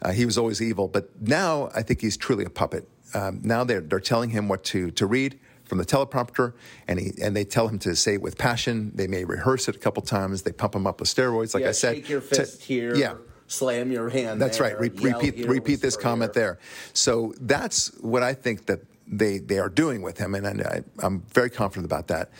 [0.00, 2.88] Uh, he was always evil, but now I think he's truly a puppet.
[3.14, 6.54] Um, now they're, they're telling him what to, to read from the teleprompter,
[6.86, 8.92] and he and they tell him to say it with passion.
[8.94, 10.42] They may rehearse it a couple times.
[10.42, 11.96] They pump him up with steroids, like yeah, I said.
[11.96, 12.94] Shake your fist to, here.
[12.94, 13.14] Yeah.
[13.48, 14.40] Slam your hand.
[14.40, 14.80] That's there, right.
[14.80, 16.42] Re- repeat repeat this comment here.
[16.42, 16.58] there.
[16.92, 21.22] So that's what I think that they they are doing with him, and I, I'm
[21.32, 22.30] very confident about that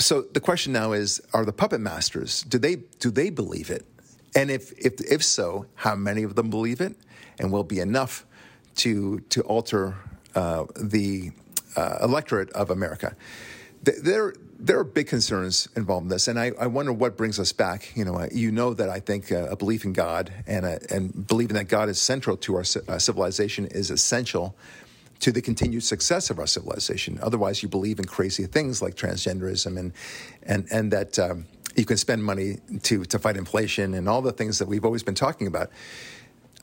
[0.00, 3.86] so the question now is: Are the puppet masters do they do they believe it?
[4.34, 6.96] And if if if so, how many of them believe it?
[7.38, 8.26] And will be enough
[8.76, 9.96] to to alter
[10.34, 11.32] uh, the
[11.76, 13.16] uh, electorate of America?
[13.82, 17.50] There there are big concerns involved in this, and I, I wonder what brings us
[17.52, 17.96] back.
[17.96, 21.26] You know, you know that I think uh, a belief in God and a, and
[21.26, 24.54] believing that God is central to our uh, civilization is essential
[25.20, 27.18] to the continued success of our civilization.
[27.22, 29.92] Otherwise, you believe in crazy things like transgenderism and
[30.42, 34.32] and and that um, you can spend money to to fight inflation and all the
[34.32, 35.70] things that we've always been talking about.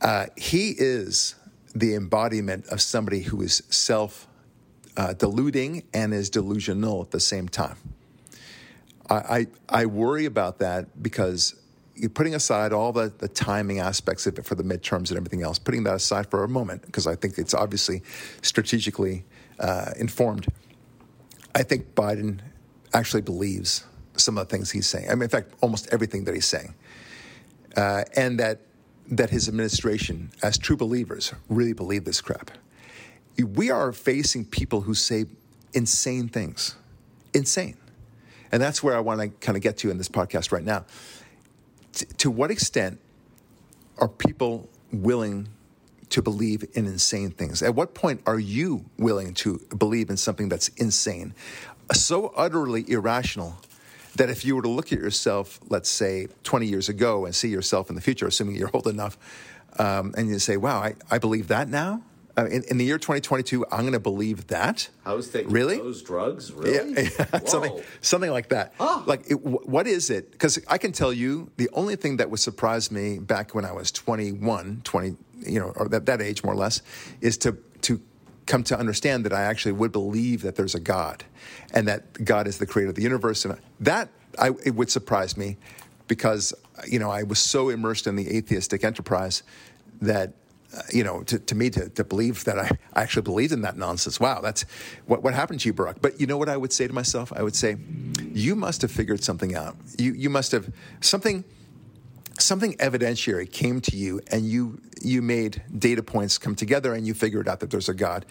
[0.01, 1.35] Uh, he is
[1.73, 4.27] the embodiment of somebody who is self
[4.95, 7.77] uh, deluding and is delusional at the same time.
[9.09, 11.55] I, I, I worry about that because
[11.97, 15.41] you're putting aside all the, the timing aspects of it for the midterms and everything
[15.41, 18.03] else, putting that aside for a moment, because I think it's obviously
[18.41, 19.25] strategically
[19.59, 20.47] uh, informed.
[21.55, 22.39] I think Biden
[22.93, 25.09] actually believes some of the things he's saying.
[25.09, 26.75] I mean, in fact, almost everything that he's saying.
[27.75, 28.61] Uh, and that,
[29.11, 32.51] that his administration, as true believers, really believe this crap.
[33.37, 35.25] We are facing people who say
[35.73, 36.75] insane things.
[37.33, 37.77] Insane.
[38.51, 40.85] And that's where I want to kind of get to in this podcast right now
[42.17, 42.99] to what extent
[43.97, 45.47] are people willing
[46.09, 47.61] to believe in insane things?
[47.61, 51.33] At what point are you willing to believe in something that's insane,
[51.93, 53.57] so utterly irrational
[54.15, 57.49] that if you were to look at yourself, let's say 20 years ago, and see
[57.49, 59.17] yourself in the future, assuming you're old enough,
[59.79, 62.01] um, and you say, wow, I, I believe that now?
[62.37, 64.89] Uh, in, in, the year 2022, I'm going to believe that.
[65.03, 65.77] I was thinking really?
[65.77, 67.03] those drugs, really?
[67.03, 68.75] Yeah, yeah something, something like that.
[68.79, 69.03] Oh.
[69.07, 70.31] Like, it, what is it?
[70.31, 73.71] Because I can tell you, the only thing that would surprise me back when I
[73.71, 76.83] was 21, 20, you know, or that, that age more or less,
[77.21, 78.01] is to to
[78.45, 81.23] come to understand that I actually would believe that there's a God,
[81.73, 85.37] and that God is the creator of the universe, and that I, it would surprise
[85.37, 85.57] me,
[86.07, 86.53] because
[86.87, 89.43] you know I was so immersed in the atheistic enterprise
[90.01, 90.33] that
[90.75, 93.61] uh, you know, to, to me to, to believe that I, I actually believed in
[93.61, 94.19] that nonsense.
[94.19, 94.63] Wow, that's
[95.05, 96.01] what, what happened to you, Barack.
[96.01, 97.31] But you know what I would say to myself?
[97.33, 97.77] I would say,
[98.33, 99.77] you must have figured something out.
[99.97, 101.45] You, you must have something,
[102.37, 107.13] something evidentiary came to you and you, you made data points come together and you
[107.13, 108.25] figured out that there's a God.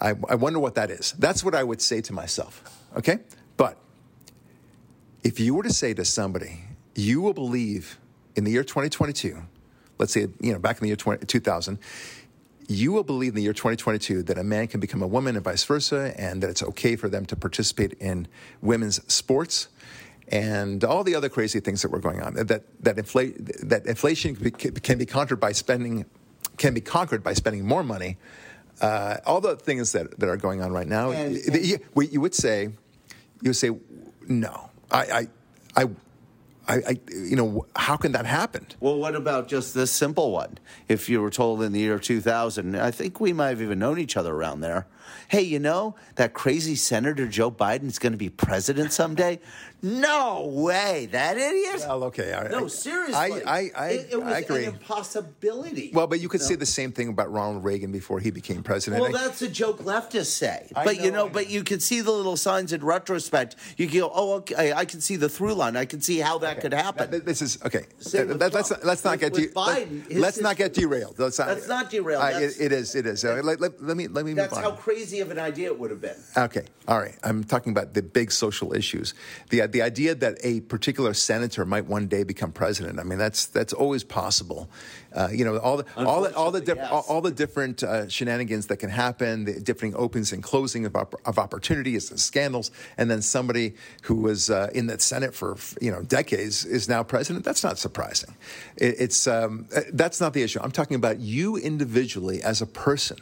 [0.00, 1.12] I, I wonder what that is.
[1.18, 2.62] That's what I would say to myself.
[2.96, 3.18] Okay?
[3.56, 3.78] But
[5.24, 6.60] if you were to say to somebody,
[6.94, 7.98] you will believe
[8.36, 9.42] in the year 2022,
[10.00, 11.78] let's say, you know, back in the year 20, 2000,
[12.66, 15.44] you will believe in the year 2022 that a man can become a woman and
[15.44, 18.26] vice versa, and that it's okay for them to participate in
[18.62, 19.68] women's sports
[20.28, 22.34] and all the other crazy things that were going on.
[22.34, 26.06] That that infl- that inflation can be conquered by spending
[26.56, 28.16] can be conquered by spending more money.
[28.80, 32.18] Uh, all the things that, that are going on right now, and, and you, you,
[32.18, 32.62] would say,
[33.42, 33.70] you would say,
[34.26, 35.28] no, I,
[35.76, 35.90] I, I
[36.70, 38.64] I, I, you know, how can that happen?
[38.78, 40.58] Well, what about just this simple one?
[40.88, 43.98] If you were told in the year 2000, I think we might have even known
[43.98, 44.86] each other around there.
[45.28, 49.40] Hey, you know that crazy Senator Joe Biden is going to be president someday?
[49.82, 51.84] No way, that idiot.
[51.88, 52.34] Well, okay.
[52.34, 53.14] I, no, seriously.
[53.14, 54.64] I, I, I, it, it was I agree.
[54.66, 55.90] an impossibility.
[55.94, 59.00] Well, but you could say the same thing about Ronald Reagan before he became president.
[59.00, 60.70] Well, that's a joke leftists say.
[60.74, 63.56] but know, you know, know, but you can see the little signs in retrospect.
[63.78, 65.76] You go, oh, okay, I can see the through line.
[65.76, 66.60] I can see how that okay.
[66.60, 67.22] could happen.
[67.24, 67.86] This is okay.
[68.12, 71.18] Let, us let's not get with Biden, let, us not get derailed.
[71.18, 72.22] Let's not, that's not derailed.
[72.22, 72.94] Uh, it, it is.
[72.94, 73.24] It is.
[73.24, 74.34] Uh, let, let, let, me let me.
[74.34, 76.16] That's how crazy of an idea it would have been.
[76.36, 76.64] Okay.
[76.86, 77.16] All right.
[77.22, 79.14] I'm talking about the big social issues.
[79.50, 82.98] The the idea that a particular senator might one day become president.
[82.98, 84.68] I mean, that's that's always possible.
[85.14, 86.90] Uh, you know, all the all the all the, diff- yes.
[86.90, 90.94] all, all, the different uh, shenanigans that can happen, the different opens and closing of,
[90.94, 95.56] op- of opportunities and scandals, and then somebody who was uh, in that Senate for
[95.80, 97.44] you know decades is now president.
[97.44, 98.34] That's not surprising.
[98.76, 100.60] It, it's um, that's not the issue.
[100.62, 103.18] I'm talking about you individually as a person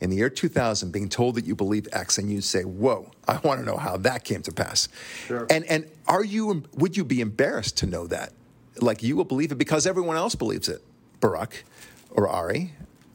[0.00, 3.38] in the year 2000 being told that you believe X and you say, whoa, I
[3.38, 4.88] want to know how that came to pass.
[5.26, 5.46] Sure.
[5.50, 8.32] And, and are you, would you be embarrassed to know that?
[8.80, 10.82] Like you will believe it because everyone else believes it,
[11.20, 11.64] Barak
[12.10, 12.72] or Ari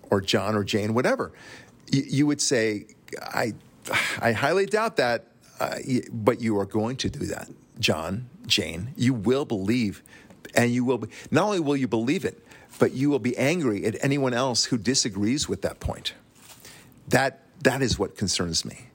[0.10, 1.32] or John or Jane, whatever.
[1.92, 2.86] You, you would say,
[3.22, 3.54] I,
[4.20, 5.28] I highly doubt that,
[5.60, 5.78] uh,
[6.12, 8.94] but you are going to do that, John, Jane.
[8.96, 10.02] You will believe,
[10.56, 12.44] and you will be, not only will you believe it,
[12.80, 16.14] but you will be angry at anyone else who disagrees with that point.
[17.12, 18.88] That, that is what concerns me.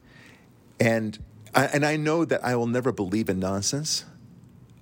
[0.78, 1.18] And
[1.54, 4.04] I, and I know that I will never believe in nonsense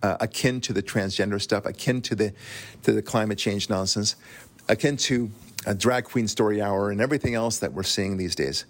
[0.03, 2.35] uh, akin to the transgender stuff, akin to the,
[2.83, 4.17] to the climate change nonsense,
[4.69, 5.31] akin to
[5.67, 8.67] a drag queen story hour and everything else that we're seeing these days,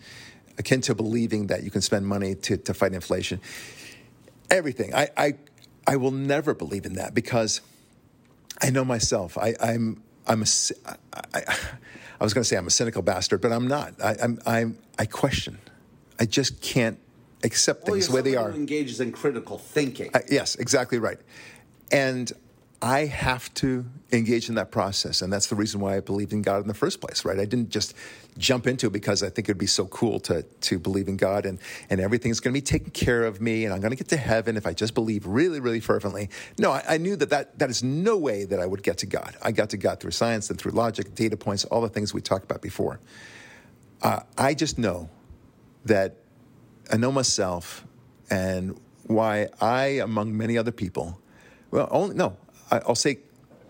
[0.58, 3.40] akin to believing that you can spend money to, to fight inflation.
[4.50, 4.94] Everything.
[4.94, 5.34] I, I,
[5.86, 7.60] I will never believe in that because
[8.62, 9.36] I know myself.
[9.36, 10.46] I, I'm, I'm a,
[10.86, 10.96] I,
[11.34, 11.56] I,
[12.24, 13.92] I was going to say I'm a cynical bastard, but I'm not.
[14.02, 15.58] I, I'm, I'm, I question.
[16.18, 16.98] I just can't
[17.42, 18.50] accept well, things the way they are.
[18.50, 20.10] engages in critical thinking.
[20.14, 21.18] Uh, yes, exactly right.
[21.92, 22.32] And
[22.84, 25.22] I have to engage in that process.
[25.22, 27.40] And that's the reason why I believed in God in the first place, right?
[27.40, 27.94] I didn't just
[28.36, 31.46] jump into it because I think it'd be so cool to, to believe in God
[31.46, 34.08] and, and everything's going to be taken care of me and I'm going to get
[34.08, 36.28] to heaven if I just believe really, really fervently.
[36.58, 39.06] No, I, I knew that, that that is no way that I would get to
[39.06, 39.34] God.
[39.40, 42.20] I got to God through science and through logic, data points, all the things we
[42.20, 43.00] talked about before.
[44.02, 45.08] Uh, I just know
[45.86, 46.16] that
[46.92, 47.86] I know myself
[48.28, 51.18] and why I, among many other people,
[51.70, 52.36] well, only, no,
[52.86, 53.18] I'll say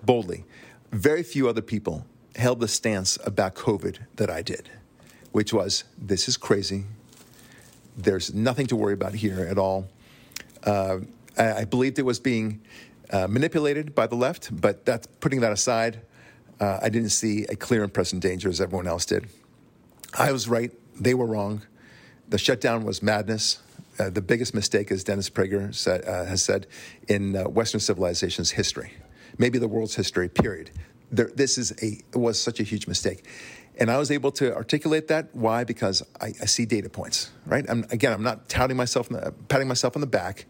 [0.03, 0.45] boldly,
[0.93, 4.69] very few other people held the stance about COVID that I did,
[5.33, 6.85] which was this is crazy.
[7.97, 9.89] There's nothing to worry about here at all.
[10.65, 10.99] Uh,
[11.39, 12.61] I, I, believed it was being
[13.11, 16.01] uh, manipulated by the left, but that's putting that aside.
[16.59, 19.27] Uh, I didn't see a clear and present danger as everyone else did.
[20.15, 21.63] I was right; they were wrong.
[22.29, 23.59] The shutdown was madness.
[23.99, 26.67] Uh, the biggest mistake, as Dennis Prager said, uh, has said,
[27.09, 28.93] in uh, Western civilization's history,
[29.39, 30.29] maybe the world's history.
[30.29, 30.71] Period.
[31.11, 33.25] There, this is a was such a huge mistake,
[33.79, 35.29] and I was able to articulate that.
[35.33, 35.65] Why?
[35.65, 37.31] Because I, I see data points.
[37.47, 37.65] Right.
[37.69, 40.47] I'm, again, I'm not touting myself, the, patting myself on the back.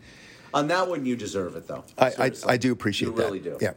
[0.54, 1.84] On that one, you deserve it, though.
[1.98, 3.24] I, I, I, do appreciate you that.
[3.24, 3.58] really do.
[3.60, 3.72] Yeah.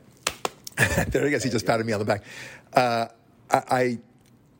[1.07, 1.43] there he goes.
[1.43, 2.23] He just patted me on the back.
[2.71, 3.07] Uh,
[3.49, 3.99] I, I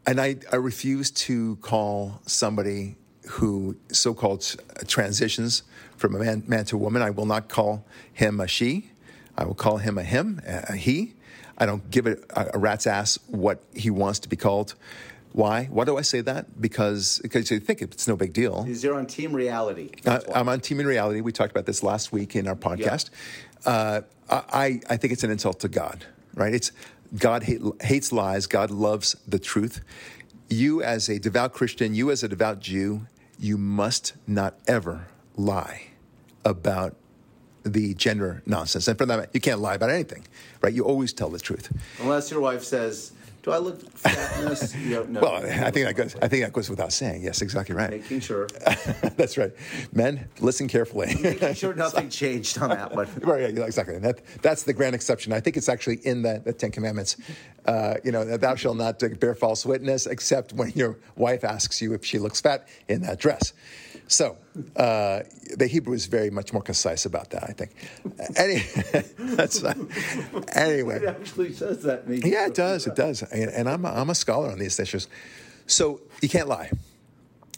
[0.08, 2.96] and I, I refuse to call somebody
[3.30, 4.56] who so-called
[4.88, 5.64] transitions
[5.98, 7.02] from a man, man to a woman.
[7.02, 8.92] I will not call him a she.
[9.38, 11.14] I will call him a him, a he.
[11.58, 12.18] I don't give a,
[12.54, 14.76] a rat's ass what he wants to be called.
[15.34, 15.66] Why?
[15.66, 16.60] Why do I say that?
[16.60, 18.64] Because because you think it's no big deal.
[18.64, 19.92] Because you're on Team Reality.
[20.06, 21.22] Uh, I'm on Team in Reality.
[21.22, 23.10] We talked about this last week in our podcast.
[23.66, 26.06] Uh, I I think it's an insult to God.
[26.34, 26.54] Right?
[26.54, 26.72] It's
[27.16, 29.82] God hate, hates lies, God loves the truth.
[30.50, 33.06] You, as a devout Christian, you, as a devout Jew,
[33.40, 35.88] you must not ever lie
[36.44, 36.96] about
[37.64, 38.88] the gender nonsense.
[38.88, 40.26] And for that, you can't lie about anything,
[40.62, 40.74] right?
[40.74, 41.72] You always tell the truth.
[42.02, 43.12] Unless your wife says,
[43.48, 45.22] "Do I look fat in this?" You don't know.
[45.22, 46.16] Well, I think that goes.
[46.22, 47.24] I think that goes without saying.
[47.24, 47.90] Yes, exactly right.
[47.90, 48.48] making sure,
[49.16, 49.54] That's right.
[49.94, 51.16] Men, listen carefully.
[51.22, 53.08] making sure nothing changed on that one.
[53.22, 53.98] Right, yeah, exactly.
[54.00, 55.32] That, that's the grand exception.
[55.34, 57.18] I think it's actually in the, the Ten Commandments.
[57.66, 61.94] Uh, you know, thou shalt not bear false witness except when your wife asks you
[61.94, 63.54] if she looks fat in that dress.
[64.08, 64.38] So
[64.76, 65.22] uh,
[65.56, 67.72] the Hebrew is very much more concise about that, I think.
[68.38, 68.64] Any,
[69.36, 69.74] that's, uh,
[70.54, 70.98] anyway.
[70.98, 72.08] It actually says that.
[72.08, 72.30] Maybe.
[72.30, 72.88] Yeah, it does.
[72.88, 73.22] It does.
[73.24, 75.08] And, and I'm, a, I'm a scholar on these issues.
[75.68, 76.72] So you can't lie.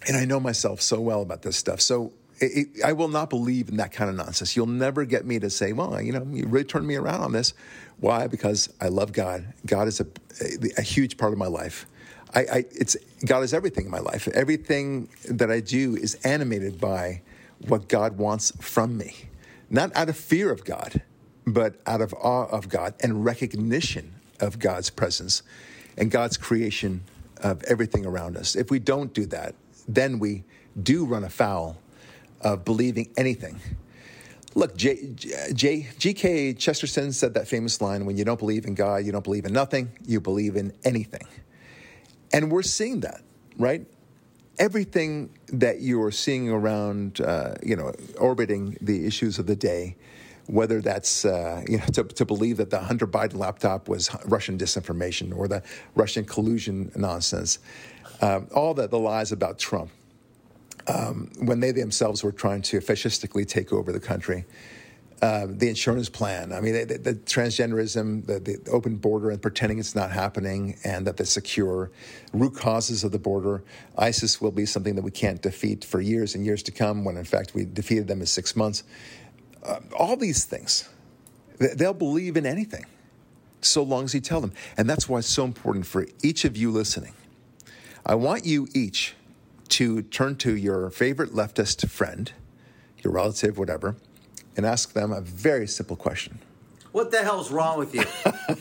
[0.08, 1.82] And I know myself so well about this stuff.
[1.82, 4.56] So it, it, I will not believe in that kind of nonsense.
[4.56, 7.32] You'll never get me to say, well, you know, you really turned me around on
[7.32, 7.54] this.
[8.00, 8.28] Why?
[8.28, 9.54] Because I love God.
[9.66, 10.08] God is a,
[10.42, 11.86] a, a huge part of my life.
[12.34, 14.28] I, I, it's God is everything in my life.
[14.30, 17.22] Everything that I do is animated by
[17.68, 19.16] what God wants from me,
[19.70, 21.02] not out of fear of God,
[21.46, 25.44] but out of awe of God and recognition of God's presence
[25.98, 27.02] and God's creation
[27.38, 28.56] of everything around us.
[28.56, 29.56] If we don't do that,
[29.88, 30.44] then we
[30.82, 31.78] do run afoul
[32.42, 33.60] of believing anything.
[34.56, 35.14] Look, J,
[35.54, 36.54] J, G.K.
[36.54, 39.54] Chesterton said that famous line when you don't believe in God, you don't believe in
[39.54, 41.28] nothing, you believe in anything.
[42.34, 43.22] And we're seeing that,
[43.58, 43.86] right?
[44.58, 49.96] Everything that you're seeing around, uh, you know, orbiting the issues of the day,
[50.48, 54.58] whether that's uh, you know to, to, believe that the Hunter Biden laptop was Russian
[54.58, 55.62] disinformation or the
[55.96, 57.60] Russian collusion nonsense,
[58.22, 59.92] um, all the, the lies about Trump,
[60.88, 64.46] um, when they themselves were trying to fascistically take over the country.
[65.22, 66.54] Uh, the insurance plan.
[66.54, 71.06] I mean, the, the transgenderism, the, the, open border, and pretending it's not happening, and
[71.08, 71.92] that the secure
[72.32, 73.62] root causes of the border.
[73.98, 77.18] ISIS will be something that we can't defeat for years and years to come, when
[77.18, 78.84] in fact we defeated them in six months.
[79.62, 80.88] Uh, all these things,
[81.76, 82.86] they'll believe in anything,
[83.60, 84.54] so long as you tell them.
[84.78, 87.12] And that's why it's so important for each of you listening.
[88.06, 89.16] I want you each
[89.70, 92.32] to turn to your favorite leftist friend,
[93.04, 93.98] your relative, whatever
[94.58, 96.40] and ask them a very simple question.
[96.92, 98.04] What the hell's wrong with you?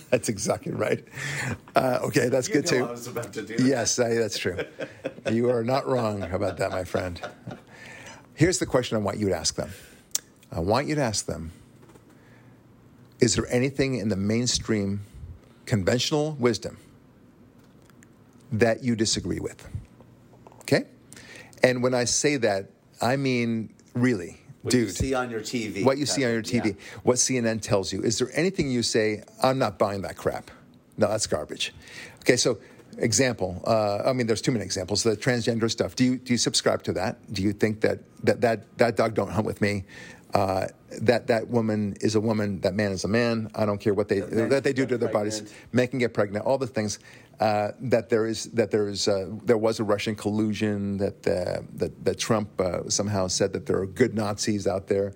[0.10, 1.02] that's exactly right.
[1.74, 2.84] Uh, okay, that's you good too.
[2.84, 4.58] I was about to do yes, I, that's true.
[5.30, 7.20] you are not wrong about that, my friend.
[8.34, 9.70] Here's the question I want you to ask them.
[10.52, 11.52] I want you to ask them
[13.20, 15.00] Is there anything in the mainstream
[15.64, 16.76] conventional wisdom
[18.52, 19.66] that you disagree with?
[20.60, 20.84] Okay?
[21.62, 22.70] And when I say that,
[23.00, 25.84] I mean really what dude, you see on your TV.
[25.84, 26.98] What you see on your TV, yeah.
[27.02, 28.02] what CNN tells you.
[28.02, 30.50] Is there anything you say, I'm not buying that crap?
[30.96, 31.72] No, that's garbage.
[32.20, 32.58] Okay, so
[32.98, 35.02] example, uh, I mean, there's too many examples.
[35.02, 35.94] The transgender stuff.
[35.94, 37.16] Do you do you subscribe to that?
[37.32, 39.84] Do you think that that that, that dog don't hunt with me?
[40.34, 40.66] Uh,
[41.00, 43.50] that that woman is a woman, that man is a man.
[43.54, 45.38] I don't care what they that, that they do to their pregnant.
[45.40, 46.44] bodies, making get pregnant.
[46.44, 46.98] All the things
[47.40, 51.62] uh, that there is that there is uh, there was a Russian collusion that uh,
[51.76, 55.14] that, that Trump uh, somehow said that there are good Nazis out there.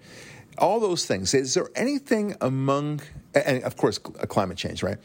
[0.58, 1.34] All those things.
[1.34, 3.00] Is there anything among
[3.34, 4.98] and of course climate change, right?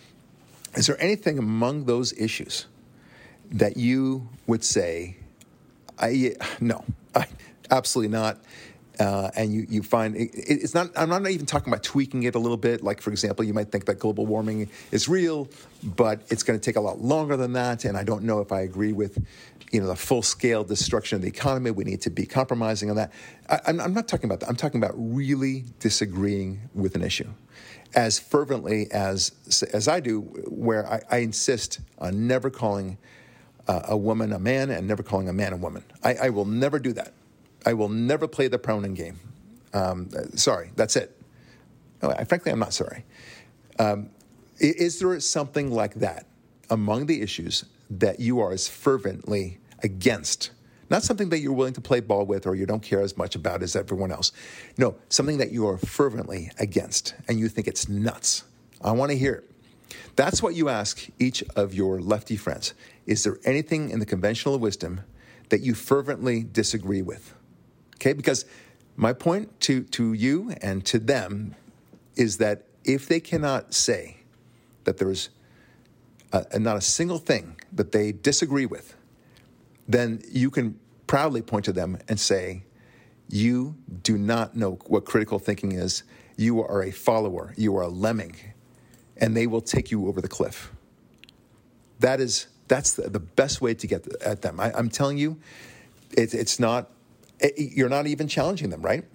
[0.76, 2.68] Is there anything among those issues
[3.52, 5.18] that you would say,
[5.98, 6.86] I no,
[7.16, 7.26] I,
[7.72, 8.38] absolutely not.
[9.00, 12.34] Uh, and you, you find it, it's not, I'm not even talking about tweaking it
[12.34, 12.84] a little bit.
[12.84, 15.50] Like, for example, you might think that global warming is real,
[15.84, 17.86] but it's going to take a lot longer than that.
[17.86, 19.24] And I don't know if I agree with,
[19.72, 21.70] you know, the full scale destruction of the economy.
[21.70, 23.14] We need to be compromising on that.
[23.50, 24.50] I, I'm, I'm not talking about that.
[24.50, 27.30] I'm talking about really disagreeing with an issue
[27.96, 29.32] as fervently as,
[29.74, 32.98] as I do, where I, I insist on never calling
[33.68, 35.84] uh, a woman a man and never calling a man a woman.
[36.04, 37.14] I, I will never do that.
[37.68, 39.20] I will never play the pronoun game.
[39.74, 41.22] Um, sorry, that's it.
[42.02, 43.04] No, I, frankly, I'm not sorry.
[43.78, 44.10] Um,
[44.58, 46.28] is there something like that
[46.70, 50.52] among the issues that you are as fervently against?
[50.90, 53.36] Not something that you're willing to play ball with or you don't care as much
[53.36, 54.32] about as everyone else.
[54.78, 58.46] No, something that you are fervently against and you think it's nuts.
[58.82, 59.52] I want to hear it.
[60.16, 62.74] That's what you ask each of your lefty friends.
[63.06, 65.02] Is there anything in the conventional wisdom
[65.50, 67.34] that you fervently disagree with?
[67.98, 68.46] Okay, because
[68.96, 71.56] my point to, to you and to them
[72.16, 74.18] is that if they cannot say
[74.86, 75.30] that there's
[76.32, 78.96] a, not a single thing that they disagree with,
[79.88, 82.64] then you can proudly point to them and say,
[83.30, 86.04] You do not know what critical thinking is.
[86.36, 88.36] You are a follower, you are a lemming.
[89.20, 90.72] and they will take you over the cliff.
[92.00, 94.60] That is that's the, the best way to get at them.
[94.60, 95.38] I, am telling you,
[96.16, 96.92] it, it's not.
[97.40, 99.06] It, you're not even challenging them, right?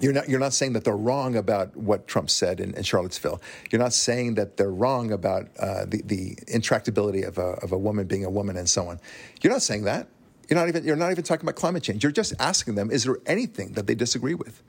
[0.00, 3.42] You're not, you're not saying that they're wrong about what Trump said in, in Charlottesville.
[3.70, 7.78] You're not saying that they're wrong about uh, the, the intractability of a, of a
[7.78, 8.98] woman being a woman and so on.
[9.42, 10.08] You're not saying that.
[10.48, 12.02] You're not, even, you're not even talking about climate change.
[12.02, 14.62] You're just asking them, is there anything that they disagree with?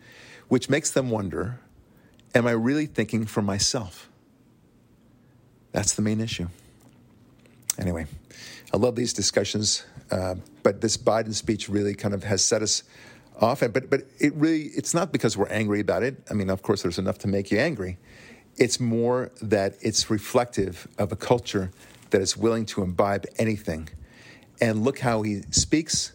[0.48, 1.60] Which makes them wonder,
[2.36, 4.10] am I really thinking for myself?
[5.72, 6.50] That's the main issue.
[7.80, 8.06] Anyway,
[8.74, 12.84] I love these discussions, uh, but this Biden speech really kind of has set us
[13.40, 13.62] off.
[13.62, 16.22] But but it really it's not because we're angry about it.
[16.30, 17.98] I mean, of course, there's enough to make you angry.
[18.58, 21.72] It's more that it's reflective of a culture
[22.10, 23.90] that is willing to imbibe anything.
[24.60, 26.14] And look how he speaks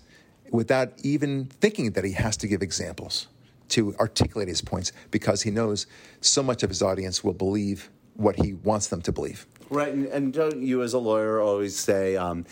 [0.50, 3.26] without even thinking that he has to give examples
[3.70, 5.86] to articulate his points because he knows
[6.20, 9.46] so much of his audience will believe what he wants them to believe.
[9.68, 12.44] Right, and, and don't you, as a lawyer, always say um,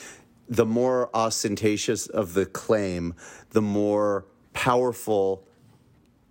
[0.48, 3.14] the more ostentatious of the claim,
[3.50, 5.46] the more powerful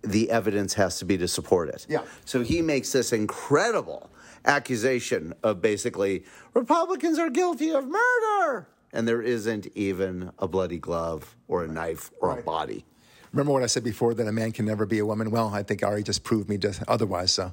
[0.02, 1.86] the evidence has to be to support it.
[1.88, 2.02] Yeah.
[2.24, 4.10] So he makes this incredible
[4.44, 11.34] accusation of basically Republicans are guilty of murder, and there isn't even a bloody glove
[11.48, 12.40] or a knife or right.
[12.40, 12.84] a body.
[13.32, 15.30] Remember what I said before that a man can never be a woman?
[15.30, 17.32] Well, I think Ari just proved me otherwise.
[17.32, 17.52] So.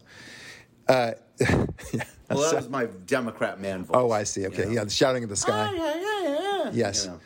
[0.87, 1.47] Uh, yeah,
[2.29, 3.95] well, that was my Democrat man voice.
[3.95, 4.45] Oh, I see.
[4.47, 4.71] Okay, you know?
[4.73, 5.69] yeah, the shouting in the sky.
[5.71, 6.60] Oh, yeah, yeah, yeah.
[6.73, 7.05] Yes.
[7.05, 7.19] You know.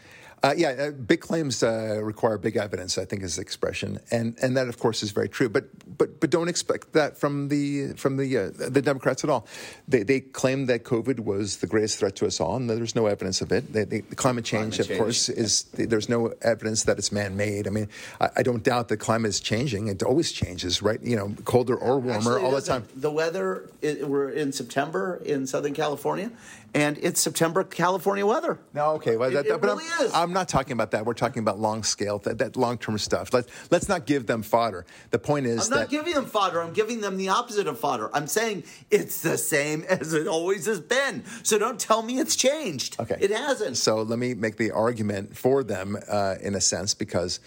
[0.46, 3.00] Uh, yeah, uh, big claims uh, require big evidence.
[3.00, 5.50] I think is the expression, and and that of course is very true.
[5.50, 5.66] But
[5.98, 9.48] but but don't expect that from the from the uh, the Democrats at all.
[9.88, 13.08] They they claim that COVID was the greatest threat to us all, and there's no
[13.08, 13.74] evidence of it.
[13.74, 15.00] They, they, climate change, climate of change.
[15.00, 17.66] course, is there's no evidence that it's man made.
[17.66, 17.89] I mean,
[18.22, 19.88] I, I, don't doubt that climate is changing.
[19.88, 21.02] It always changes, right?
[21.02, 22.86] You know, colder or warmer Actually, all the time.
[22.96, 23.68] The weather.
[23.82, 26.30] It, we're in September in Southern California,
[26.76, 28.59] and it's September California weather.
[28.73, 30.13] No, okay, well, that, it, it but really I'm, is.
[30.13, 31.05] I'm not talking about that.
[31.05, 33.34] We're talking about long scale, that, that long term stuff.
[33.34, 34.86] Let's let's not give them fodder.
[35.09, 36.61] The point is, I'm that, not giving them fodder.
[36.61, 38.13] I'm giving them the opposite of fodder.
[38.13, 41.23] I'm saying it's the same as it always has been.
[41.43, 42.99] So don't tell me it's changed.
[42.99, 43.78] Okay, it hasn't.
[43.78, 47.39] So let me make the argument for them uh, in a sense because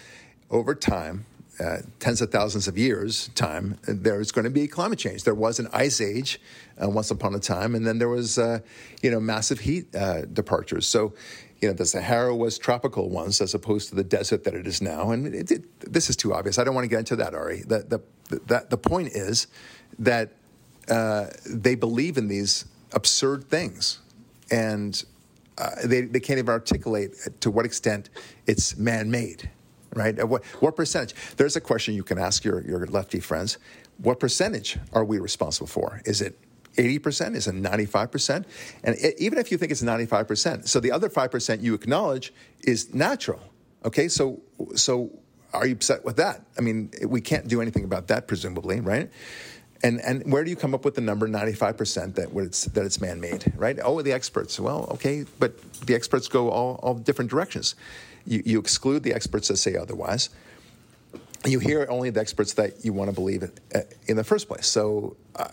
[0.50, 1.26] over time
[1.60, 5.24] uh, tens of thousands of years time, there's going to be climate change.
[5.24, 6.40] There was an ice age
[6.82, 8.60] uh, once upon a time, and then there was, uh,
[9.02, 10.86] you know, massive heat uh, departures.
[10.86, 11.14] So,
[11.60, 14.80] you know, the Sahara was tropical once as opposed to the desert that it is
[14.80, 15.10] now.
[15.10, 16.58] And it, it, this is too obvious.
[16.58, 17.62] I don't want to get into that, Ari.
[17.66, 17.78] The,
[18.28, 19.48] the, the, the point is
[19.98, 20.34] that
[20.88, 23.98] uh, they believe in these absurd things.
[24.50, 25.02] And
[25.58, 28.10] uh, they, they can't even articulate to what extent
[28.46, 29.50] it's man made
[29.94, 30.26] right?
[30.26, 31.14] What, what percentage?
[31.36, 33.58] There's a question you can ask your, your lefty friends.
[33.98, 36.00] What percentage are we responsible for?
[36.04, 36.38] Is it
[36.76, 37.34] 80%?
[37.34, 38.44] Is it 95%?
[38.84, 42.32] And it, even if you think it's 95%, so the other 5% you acknowledge
[42.62, 43.40] is natural.
[43.84, 44.40] Okay, so,
[44.74, 45.10] so
[45.52, 46.44] are you upset with that?
[46.56, 49.10] I mean, we can't do anything about that, presumably, right?
[49.82, 53.00] And, and where do you come up with the number 95% that it's, that it's
[53.00, 53.78] man made, right?
[53.82, 54.58] Oh, the experts.
[54.58, 57.76] Well, okay, but the experts go all, all different directions.
[58.28, 60.28] You, you exclude the experts that say otherwise.
[61.46, 64.66] You hear only the experts that you want to believe uh, in the first place.
[64.66, 65.48] So, uh,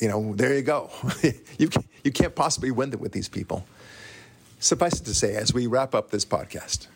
[0.00, 0.90] you know, there you go.
[1.58, 1.68] you,
[2.02, 3.66] you can't possibly win it with these people.
[4.58, 6.86] Suffice it to say, as we wrap up this podcast,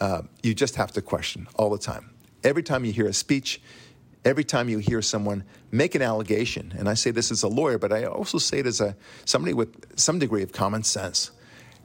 [0.00, 2.10] uh, you just have to question all the time.
[2.42, 3.60] Every time you hear a speech,
[4.24, 7.78] every time you hear someone make an allegation, and I say this as a lawyer,
[7.78, 11.30] but I also say it as a somebody with some degree of common sense,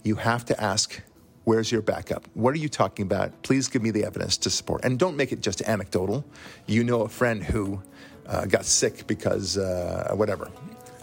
[0.03, 1.01] you have to ask
[1.43, 2.27] Where's your backup?
[2.35, 3.41] What are you talking about?
[3.41, 4.85] Please give me the evidence to support.
[4.85, 6.23] And don't make it just anecdotal.
[6.67, 7.81] You know a friend who
[8.27, 10.51] uh, got sick because uh, whatever.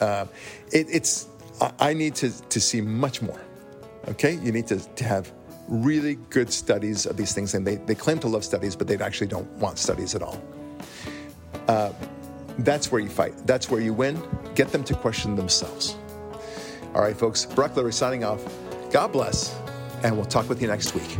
[0.00, 0.26] Uh,
[0.72, 1.26] it, it's,
[1.80, 3.40] I need to, to see much more.
[4.08, 4.34] Okay?
[4.34, 5.32] You need to, to have
[5.66, 7.54] really good studies of these things.
[7.54, 10.40] And they, they claim to love studies, but they actually don't want studies at all.
[11.66, 11.92] Uh,
[12.60, 13.34] that's where you fight.
[13.44, 14.22] That's where you win.
[14.54, 15.96] Get them to question themselves.
[16.94, 17.44] All right, folks.
[17.44, 18.42] Barak Lurie signing off.
[18.90, 19.54] God bless
[20.02, 21.18] and we'll talk with you next week.